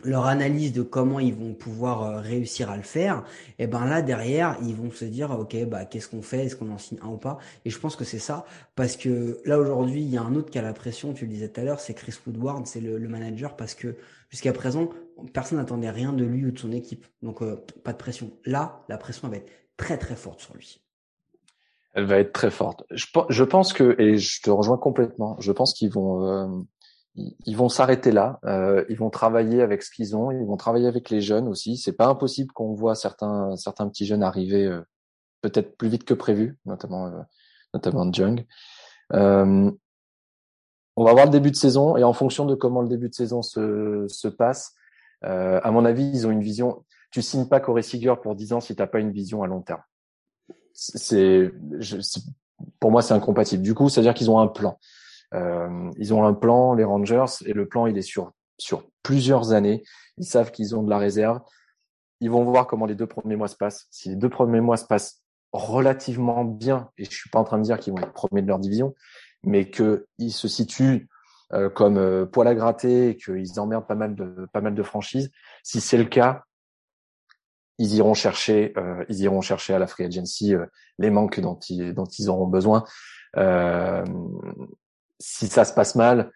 leur 0.05 0.25
analyse 0.25 0.71
de 0.73 0.81
comment 0.81 1.19
ils 1.19 1.33
vont 1.33 1.53
pouvoir 1.53 2.03
euh, 2.03 2.21
réussir 2.21 2.69
à 2.69 2.77
le 2.77 2.83
faire, 2.83 3.23
et 3.59 3.67
ben 3.67 3.85
là 3.85 4.01
derrière 4.01 4.57
ils 4.61 4.75
vont 4.75 4.91
se 4.91 5.05
dire 5.05 5.31
ok 5.31 5.65
bah 5.65 5.85
qu'est-ce 5.85 6.07
qu'on 6.07 6.21
fait, 6.21 6.45
est-ce 6.45 6.55
qu'on 6.55 6.71
en 6.71 6.77
signe 6.77 6.99
un 7.01 7.09
ou 7.09 7.17
pas? 7.17 7.37
Et 7.65 7.69
je 7.69 7.79
pense 7.79 7.95
que 7.95 8.03
c'est 8.03 8.19
ça 8.19 8.45
parce 8.75 8.97
que 8.97 9.39
là 9.45 9.59
aujourd'hui 9.59 10.01
il 10.01 10.09
y 10.09 10.17
a 10.17 10.21
un 10.21 10.35
autre 10.35 10.49
qui 10.51 10.59
a 10.59 10.61
la 10.61 10.73
pression, 10.73 11.13
tu 11.13 11.25
le 11.25 11.31
disais 11.31 11.49
tout 11.49 11.61
à 11.61 11.63
l'heure, 11.63 11.79
c'est 11.79 11.93
Chris 11.93 12.15
Woodward, 12.25 12.65
c'est 12.67 12.81
le, 12.81 12.99
manager 13.07 13.55
parce 13.55 13.75
que 13.75 13.95
jusqu'à 14.29 14.53
présent 14.53 14.89
personne 15.33 15.57
n'attendait 15.57 15.89
rien 15.89 16.13
de 16.13 16.25
lui 16.25 16.45
ou 16.45 16.51
de 16.51 16.59
son 16.59 16.71
équipe, 16.71 17.05
donc 17.21 17.41
euh, 17.41 17.63
pas 17.83 17.93
de 17.93 17.97
pression. 17.97 18.31
Là 18.45 18.83
la 18.89 18.97
pression 18.97 19.27
va 19.27 19.37
être 19.37 19.51
très 19.77 19.97
très 19.97 20.15
forte 20.15 20.41
sur 20.41 20.55
lui. 20.55 20.84
Elle 21.95 22.05
va 22.05 22.19
être 22.19 22.33
très 22.33 22.51
forte. 22.51 22.83
Je, 22.91 23.43
pense 23.43 23.71
que, 23.71 23.95
et 24.01 24.17
je 24.17 24.41
te 24.41 24.49
rejoins 24.49 24.77
complètement, 24.77 25.37
je 25.39 25.53
pense 25.53 25.73
qu'ils 25.73 25.89
vont, 25.89 26.27
euh, 26.27 26.61
ils 27.45 27.55
vont 27.55 27.69
s'arrêter 27.69 28.11
là. 28.11 28.37
Euh, 28.43 28.83
ils 28.89 28.97
vont 28.97 29.09
travailler 29.09 29.61
avec 29.61 29.81
ce 29.81 29.91
qu'ils 29.91 30.13
ont. 30.13 30.29
Ils 30.29 30.45
vont 30.45 30.57
travailler 30.57 30.87
avec 30.87 31.09
les 31.09 31.21
jeunes 31.21 31.47
aussi. 31.47 31.77
C'est 31.77 31.93
pas 31.93 32.07
impossible 32.07 32.51
qu'on 32.51 32.73
voit 32.73 32.95
certains, 32.95 33.55
certains 33.55 33.87
petits 33.87 34.05
jeunes 34.05 34.23
arriver 34.23 34.65
euh, 34.65 34.81
peut-être 35.39 35.77
plus 35.77 35.87
vite 35.87 36.03
que 36.03 36.13
prévu, 36.13 36.57
notamment, 36.65 37.09
notamment 37.73 38.11
Jung. 38.11 38.45
On 39.11 41.03
va 41.03 41.13
voir 41.13 41.25
le 41.25 41.31
début 41.31 41.51
de 41.51 41.55
saison 41.55 41.95
et 41.95 42.03
en 42.03 42.13
fonction 42.13 42.45
de 42.45 42.55
comment 42.55 42.81
le 42.81 42.89
début 42.89 43.07
de 43.07 43.13
saison 43.13 43.41
se, 43.41 44.05
se 44.09 44.27
passe, 44.27 44.75
à 45.21 45.71
mon 45.71 45.85
avis, 45.85 46.09
ils 46.13 46.27
ont 46.27 46.31
une 46.31 46.41
vision. 46.41 46.83
Tu 47.11 47.21
signes 47.21 47.47
pas 47.47 47.61
Corey 47.61 47.83
Seager 47.83 48.15
pour 48.21 48.35
10 48.35 48.51
ans 48.51 48.59
si 48.59 48.75
t'as 48.75 48.87
pas 48.87 48.99
une 48.99 49.11
vision 49.11 49.43
à 49.43 49.47
long 49.47 49.61
terme 49.61 49.81
c'est 50.75 51.51
pour 52.79 52.91
moi 52.91 53.01
c'est 53.01 53.13
incompatible. 53.13 53.63
Du 53.63 53.73
coup, 53.73 53.89
c'est-à-dire 53.89 54.13
qu'ils 54.13 54.29
ont 54.29 54.39
un 54.39 54.47
plan. 54.47 54.77
Euh, 55.33 55.91
ils 55.97 56.13
ont 56.13 56.25
un 56.25 56.33
plan, 56.33 56.73
les 56.73 56.83
Rangers, 56.83 57.25
et 57.45 57.53
le 57.53 57.67
plan 57.67 57.87
il 57.87 57.97
est 57.97 58.03
sur 58.03 58.33
sur 58.57 58.83
plusieurs 59.01 59.51
années. 59.51 59.83
Ils 60.17 60.25
savent 60.25 60.51
qu'ils 60.51 60.75
ont 60.75 60.83
de 60.83 60.89
la 60.89 60.97
réserve. 60.97 61.39
Ils 62.21 62.29
vont 62.29 62.43
voir 62.43 62.67
comment 62.67 62.85
les 62.85 62.95
deux 62.95 63.07
premiers 63.07 63.35
mois 63.35 63.47
se 63.47 63.55
passent. 63.55 63.87
Si 63.91 64.09
les 64.09 64.15
deux 64.15 64.29
premiers 64.29 64.61
mois 64.61 64.77
se 64.77 64.85
passent 64.85 65.21
relativement 65.51 66.43
bien, 66.43 66.89
et 66.97 67.05
je 67.05 67.11
suis 67.11 67.29
pas 67.29 67.39
en 67.39 67.43
train 67.43 67.57
de 67.57 67.63
dire 67.63 67.79
qu'ils 67.79 67.93
vont 67.93 67.99
être 67.99 68.13
premiers 68.13 68.41
de 68.41 68.47
leur 68.47 68.59
division, 68.59 68.93
mais 69.43 69.69
qu'ils 69.69 70.31
se 70.31 70.47
situent 70.47 71.09
euh, 71.53 71.69
comme 71.69 71.97
euh, 71.97 72.25
poil 72.25 72.47
à 72.47 72.55
gratter 72.55 73.09
et 73.09 73.17
qu'ils 73.17 73.59
emmerdent 73.59 73.87
pas 73.87 73.95
mal 73.95 74.15
de 74.15 74.47
pas 74.51 74.61
mal 74.61 74.75
de 74.75 74.83
franchises. 74.83 75.31
Si 75.63 75.79
c'est 75.79 75.97
le 75.97 76.05
cas, 76.05 76.43
ils 77.77 77.95
iront 77.95 78.13
chercher, 78.13 78.73
euh, 78.77 79.03
ils 79.09 79.21
iront 79.21 79.41
chercher 79.41 79.73
à 79.73 79.79
la 79.79 79.87
free 79.87 80.05
agency 80.05 80.53
euh, 80.53 80.65
les 80.97 81.09
manques 81.09 81.39
dont 81.39 81.59
ils, 81.69 81.93
dont 81.93 82.05
ils 82.05 82.29
auront 82.29 82.47
besoin. 82.47 82.83
Euh, 83.37 84.05
si 85.19 85.47
ça 85.47 85.65
se 85.65 85.73
passe 85.73 85.95
mal, 85.95 86.31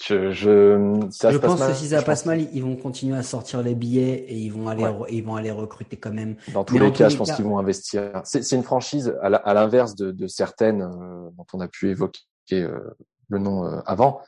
je, 0.00 0.30
je, 0.30 1.08
ça 1.10 1.30
je 1.30 1.38
pense 1.38 1.60
que 1.60 1.72
si 1.74 1.88
ça 1.88 2.02
passe 2.02 2.24
mal, 2.24 2.40
ils 2.52 2.62
vont 2.62 2.76
continuer 2.76 3.16
à 3.16 3.22
sortir 3.22 3.62
les 3.62 3.74
billets 3.74 4.24
et 4.28 4.36
ils 4.36 4.52
vont 4.52 4.68
aller, 4.68 4.88
ils 5.10 5.24
vont 5.24 5.36
aller 5.36 5.50
recruter 5.50 5.96
quand 5.96 6.12
même. 6.12 6.36
Dans 6.52 6.64
tous 6.64 6.78
les 6.78 6.92
cas, 6.92 7.08
je 7.08 7.16
pense 7.16 7.32
qu'ils 7.32 7.44
vont 7.44 7.58
investir. 7.58 8.22
C'est 8.24 8.52
une 8.52 8.62
franchise 8.62 9.14
à 9.22 9.54
l'inverse 9.54 9.94
de, 9.96 10.10
de, 10.12 10.26
certaines 10.26 10.82
euh, 10.82 11.30
dont 11.36 11.46
on 11.52 11.60
a 11.60 11.68
pu 11.68 11.90
évoquer 11.90 12.20
euh, 12.52 12.96
le 13.28 13.38
nom 13.38 13.64
avant 13.86 14.20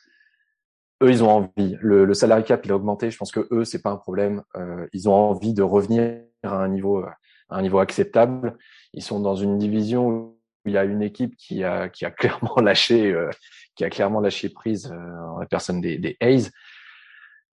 eux, 1.02 1.10
ils 1.10 1.24
ont 1.24 1.30
envie. 1.30 1.76
Le, 1.80 2.04
le 2.04 2.42
cap, 2.42 2.64
il 2.64 2.72
a 2.72 2.76
augmenté. 2.76 3.10
Je 3.10 3.18
pense 3.18 3.32
que 3.32 3.48
eux, 3.50 3.64
c'est 3.64 3.82
pas 3.82 3.90
un 3.90 3.96
problème. 3.96 4.42
Euh, 4.56 4.86
ils 4.92 5.08
ont 5.08 5.14
envie 5.14 5.54
de 5.54 5.62
revenir 5.62 6.20
à 6.42 6.56
un 6.56 6.68
niveau, 6.68 6.98
à 6.98 7.16
un 7.50 7.62
niveau 7.62 7.78
acceptable. 7.78 8.56
Ils 8.92 9.02
sont 9.02 9.20
dans 9.20 9.36
une 9.36 9.58
division 9.58 10.08
où 10.08 10.38
il 10.66 10.72
y 10.72 10.78
a 10.78 10.84
une 10.84 11.02
équipe 11.02 11.36
qui 11.36 11.64
a, 11.64 11.88
qui 11.88 12.04
a 12.04 12.10
clairement 12.10 12.56
lâché, 12.62 13.12
euh, 13.12 13.30
qui 13.74 13.84
a 13.84 13.90
clairement 13.90 14.20
lâché 14.20 14.48
prise 14.48 14.90
euh, 14.92 15.34
en 15.34 15.38
la 15.38 15.46
personne 15.46 15.80
des, 15.80 15.98
des. 15.98 16.16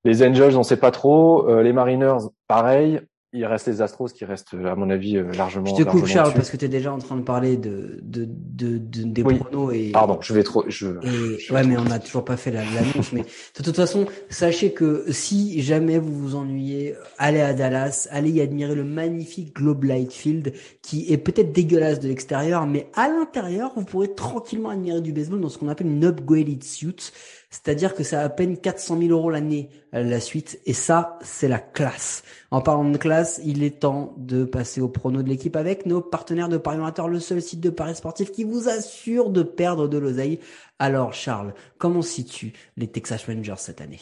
Les 0.04 0.22
Angels, 0.22 0.56
on 0.56 0.62
sait 0.62 0.78
pas 0.78 0.92
trop. 0.92 1.48
Euh, 1.48 1.62
les 1.62 1.72
Mariners, 1.72 2.28
pareil 2.46 3.00
il 3.36 3.44
reste 3.44 3.66
les 3.66 3.82
Astros 3.82 4.08
qui 4.08 4.24
restent, 4.24 4.54
à 4.54 4.74
mon 4.74 4.90
avis, 4.90 5.16
euh, 5.16 5.30
largement. 5.32 5.66
Je 5.66 5.82
te 5.82 5.88
coupe, 5.88 6.06
Charles, 6.06 6.32
parce 6.34 6.50
que 6.50 6.56
tu 6.56 6.64
es 6.64 6.68
déjà 6.68 6.92
en 6.92 6.98
train 6.98 7.16
de 7.16 7.22
parler 7.22 7.56
de, 7.56 8.00
de, 8.02 8.26
de, 8.28 8.78
de 8.78 9.02
des 9.04 9.22
pronos 9.22 9.72
et. 9.72 9.90
Pardon, 9.92 10.18
je 10.20 10.32
vais 10.32 10.42
trop. 10.42 10.64
Je, 10.68 10.86
et, 10.86 11.52
ouais, 11.52 11.64
mais 11.64 11.76
on 11.76 11.84
n'a 11.84 11.98
toujours 11.98 12.24
pas 12.24 12.36
fait 12.36 12.50
l'annonce. 12.50 13.12
mais 13.12 13.22
de 13.22 13.62
toute 13.62 13.76
façon, 13.76 14.06
sachez 14.28 14.72
que 14.72 15.04
si 15.10 15.62
jamais 15.62 15.98
vous 15.98 16.12
vous 16.12 16.34
ennuyez, 16.36 16.94
allez 17.18 17.40
à 17.40 17.52
Dallas, 17.52 18.08
allez 18.10 18.30
y 18.30 18.40
admirer 18.40 18.74
le 18.74 18.84
magnifique 18.84 19.54
Globe 19.54 19.84
Light 19.84 20.12
Field 20.12 20.52
qui 20.82 21.12
est 21.12 21.18
peut-être 21.18 21.52
dégueulasse 21.52 22.00
de 22.00 22.08
l'extérieur, 22.08 22.66
mais 22.66 22.88
à 22.94 23.08
l'intérieur, 23.08 23.72
vous 23.76 23.84
pourrez 23.84 24.14
tranquillement 24.14 24.70
admirer 24.70 25.00
du 25.00 25.12
baseball 25.12 25.40
dans 25.40 25.48
ce 25.48 25.58
qu'on 25.58 25.68
appelle 25.68 25.88
une 25.88 26.04
upgraded 26.04 26.62
suit. 26.62 27.12
C'est-à-dire 27.56 27.94
que 27.94 28.02
c'est 28.02 28.16
à 28.16 28.28
peine 28.28 28.58
400 28.58 28.98
000 28.98 29.10
euros 29.10 29.30
l'année 29.30 29.70
la 29.92 30.20
suite. 30.20 30.60
Et 30.66 30.74
ça, 30.74 31.18
c'est 31.22 31.48
la 31.48 31.58
classe. 31.58 32.22
En 32.50 32.60
parlant 32.60 32.88
de 32.88 32.98
classe, 32.98 33.40
il 33.44 33.64
est 33.64 33.80
temps 33.80 34.14
de 34.18 34.44
passer 34.44 34.82
au 34.82 34.88
prono 34.88 35.22
de 35.22 35.28
l'équipe 35.28 35.56
avec 35.56 35.86
nos 35.86 36.02
partenaires 36.02 36.50
de 36.50 36.58
Paris 36.58 36.76
Amateur, 36.76 37.08
le 37.08 37.18
seul 37.18 37.40
site 37.40 37.60
de 37.60 37.70
Paris 37.70 37.96
sportif 37.96 38.30
qui 38.30 38.44
vous 38.44 38.68
assure 38.68 39.30
de 39.30 39.42
perdre 39.42 39.88
de 39.88 39.96
l'oseille. 39.96 40.38
Alors 40.78 41.14
Charles, 41.14 41.54
comment 41.78 42.02
situe 42.02 42.52
les 42.76 42.88
Texas 42.88 43.24
Rangers 43.24 43.54
cette 43.56 43.80
année? 43.80 44.00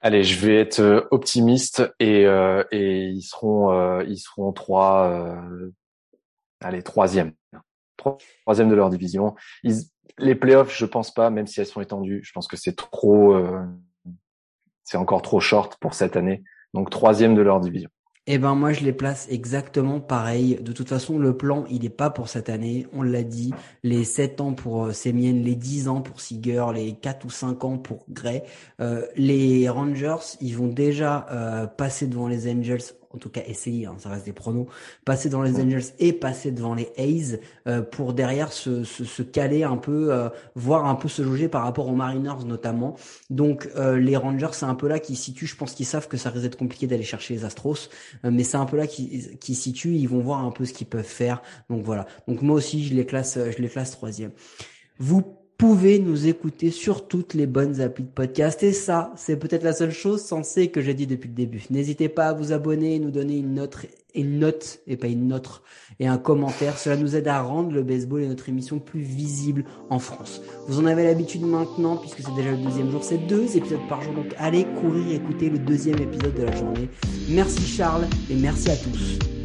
Allez, 0.00 0.24
je 0.24 0.44
vais 0.44 0.56
être 0.56 0.80
euh, 0.80 1.00
optimiste 1.10 1.82
et, 2.00 2.26
euh, 2.26 2.64
et 2.72 3.06
ils 3.06 3.22
seront 3.22 3.72
euh, 3.72 4.04
ils 4.06 4.18
seront 4.18 4.52
trois 4.52 5.08
euh, 5.08 5.70
allez 6.60 6.82
troisième 6.82 7.32
troisième 8.44 8.68
de 8.68 8.74
leur 8.74 8.90
division. 8.90 9.34
Les 10.18 10.34
playoffs, 10.34 10.76
je 10.76 10.86
pense 10.86 11.12
pas, 11.12 11.30
même 11.30 11.46
si 11.46 11.60
elles 11.60 11.66
sont 11.66 11.80
étendues, 11.80 12.20
je 12.24 12.32
pense 12.32 12.48
que 12.48 12.56
c'est 12.56 12.76
trop 12.76 13.36
c'est 14.88 14.96
encore 14.96 15.20
trop 15.20 15.40
short 15.40 15.76
pour 15.80 15.92
cette 15.92 16.16
année. 16.16 16.42
Donc 16.72 16.88
troisième 16.88 17.34
de 17.34 17.42
leur 17.42 17.60
division. 17.60 17.90
Eh 18.30 18.36
ben 18.36 18.54
moi 18.54 18.72
je 18.72 18.84
les 18.84 18.92
place 18.92 19.26
exactement 19.30 20.00
pareil. 20.00 20.58
De 20.60 20.72
toute 20.72 20.88
façon 20.88 21.18
le 21.18 21.36
plan 21.36 21.64
il 21.70 21.84
est 21.84 21.90
pas 21.90 22.10
pour 22.10 22.28
cette 22.28 22.48
année, 22.48 22.86
on 22.92 23.02
l'a 23.02 23.22
dit. 23.22 23.54
Les 23.82 24.04
7 24.04 24.40
ans 24.42 24.52
pour 24.52 24.86
euh, 24.86 24.92
Semien, 24.92 25.32
les 25.32 25.54
10 25.54 25.88
ans 25.88 26.02
pour 26.02 26.20
Seager, 26.20 26.66
les 26.74 26.94
4 26.94 27.24
ou 27.24 27.30
5 27.30 27.64
ans 27.64 27.78
pour 27.78 28.04
Gray. 28.10 28.42
Euh, 28.80 29.06
les 29.16 29.68
Rangers 29.68 30.36
ils 30.40 30.56
vont 30.56 30.66
déjà 30.66 31.26
euh, 31.30 31.66
passer 31.66 32.06
devant 32.06 32.28
les 32.28 32.50
Angels 32.50 32.82
en 33.14 33.18
tout 33.18 33.30
cas 33.30 33.40
essayer, 33.46 33.86
hein, 33.86 33.96
ça 33.98 34.10
reste 34.10 34.24
des 34.24 34.32
pronos, 34.32 34.66
passer 35.04 35.28
dans 35.28 35.42
les 35.42 35.58
Angels 35.60 35.92
et 35.98 36.12
passer 36.12 36.50
devant 36.50 36.74
les 36.74 36.90
A's 36.98 37.38
euh, 37.66 37.82
pour 37.82 38.12
derrière 38.12 38.52
se, 38.52 38.84
se, 38.84 39.04
se, 39.04 39.22
caler 39.22 39.62
un 39.62 39.76
peu, 39.76 40.12
euh, 40.12 40.28
voir 40.54 40.86
un 40.86 40.94
peu 40.94 41.08
se 41.08 41.22
jauger 41.22 41.48
par 41.48 41.62
rapport 41.62 41.88
aux 41.88 41.94
Mariners 41.94 42.44
notamment. 42.46 42.96
Donc 43.30 43.68
euh, 43.76 43.98
les 43.98 44.16
Rangers, 44.16 44.50
c'est 44.52 44.66
un 44.66 44.74
peu 44.74 44.88
là 44.88 44.98
qui 44.98 45.16
situent, 45.16 45.46
je 45.46 45.56
pense 45.56 45.72
qu'ils 45.72 45.86
savent 45.86 46.08
que 46.08 46.16
ça 46.16 46.30
risque 46.30 46.42
d'être 46.42 46.58
compliqué 46.58 46.86
d'aller 46.86 47.02
chercher 47.02 47.34
les 47.34 47.44
Astros, 47.44 47.88
mais 48.24 48.44
c'est 48.44 48.56
un 48.56 48.66
peu 48.66 48.76
là 48.76 48.86
qui, 48.86 49.36
qui 49.38 49.54
situent, 49.54 49.94
ils 49.94 50.08
vont 50.08 50.20
voir 50.20 50.44
un 50.44 50.50
peu 50.50 50.64
ce 50.64 50.72
qu'ils 50.72 50.86
peuvent 50.86 51.02
faire. 51.02 51.42
Donc 51.70 51.82
voilà. 51.82 52.06
Donc 52.26 52.42
moi 52.42 52.56
aussi, 52.56 52.84
je 52.84 52.94
les 52.94 53.06
classe, 53.06 53.38
je 53.38 53.62
les 53.62 53.68
classe 53.68 53.92
troisième. 53.92 54.32
Vous 54.98 55.22
pouvez 55.58 55.98
nous 55.98 56.28
écouter 56.28 56.70
sur 56.70 57.08
toutes 57.08 57.34
les 57.34 57.46
bonnes 57.46 57.80
applis 57.80 58.04
de 58.04 58.08
podcast. 58.08 58.62
Et 58.62 58.72
ça, 58.72 59.12
c'est 59.16 59.36
peut-être 59.36 59.64
la 59.64 59.72
seule 59.72 59.90
chose 59.90 60.22
sensée 60.22 60.68
que 60.68 60.80
j'ai 60.80 60.94
dit 60.94 61.08
depuis 61.08 61.28
le 61.28 61.34
début. 61.34 61.64
N'hésitez 61.70 62.08
pas 62.08 62.28
à 62.28 62.32
vous 62.32 62.52
abonner, 62.52 63.00
nous 63.00 63.10
donner 63.10 63.36
une 63.38 63.54
note, 63.54 63.76
une 64.14 64.38
note 64.38 64.78
et 64.86 64.96
pas 64.96 65.08
une 65.08 65.26
note 65.26 65.62
et 65.98 66.06
un 66.06 66.16
commentaire. 66.16 66.78
Cela 66.78 66.96
nous 66.96 67.16
aide 67.16 67.26
à 67.26 67.42
rendre 67.42 67.72
le 67.72 67.82
baseball 67.82 68.22
et 68.22 68.28
notre 68.28 68.48
émission 68.48 68.78
plus 68.78 69.00
visible 69.00 69.64
en 69.90 69.98
France. 69.98 70.40
Vous 70.68 70.78
en 70.78 70.86
avez 70.86 71.02
l'habitude 71.02 71.42
maintenant 71.42 71.96
puisque 71.96 72.20
c'est 72.20 72.34
déjà 72.36 72.52
le 72.52 72.58
deuxième 72.58 72.92
jour. 72.92 73.02
C'est 73.02 73.26
deux 73.26 73.56
épisodes 73.56 73.86
par 73.88 74.00
jour. 74.00 74.14
Donc 74.14 74.32
allez 74.38 74.64
courir 74.80 75.12
écouter 75.12 75.50
le 75.50 75.58
deuxième 75.58 76.00
épisode 76.00 76.34
de 76.34 76.44
la 76.44 76.54
journée. 76.54 76.88
Merci 77.28 77.66
Charles 77.66 78.06
et 78.30 78.34
merci 78.36 78.70
à 78.70 78.76
tous. 78.76 79.37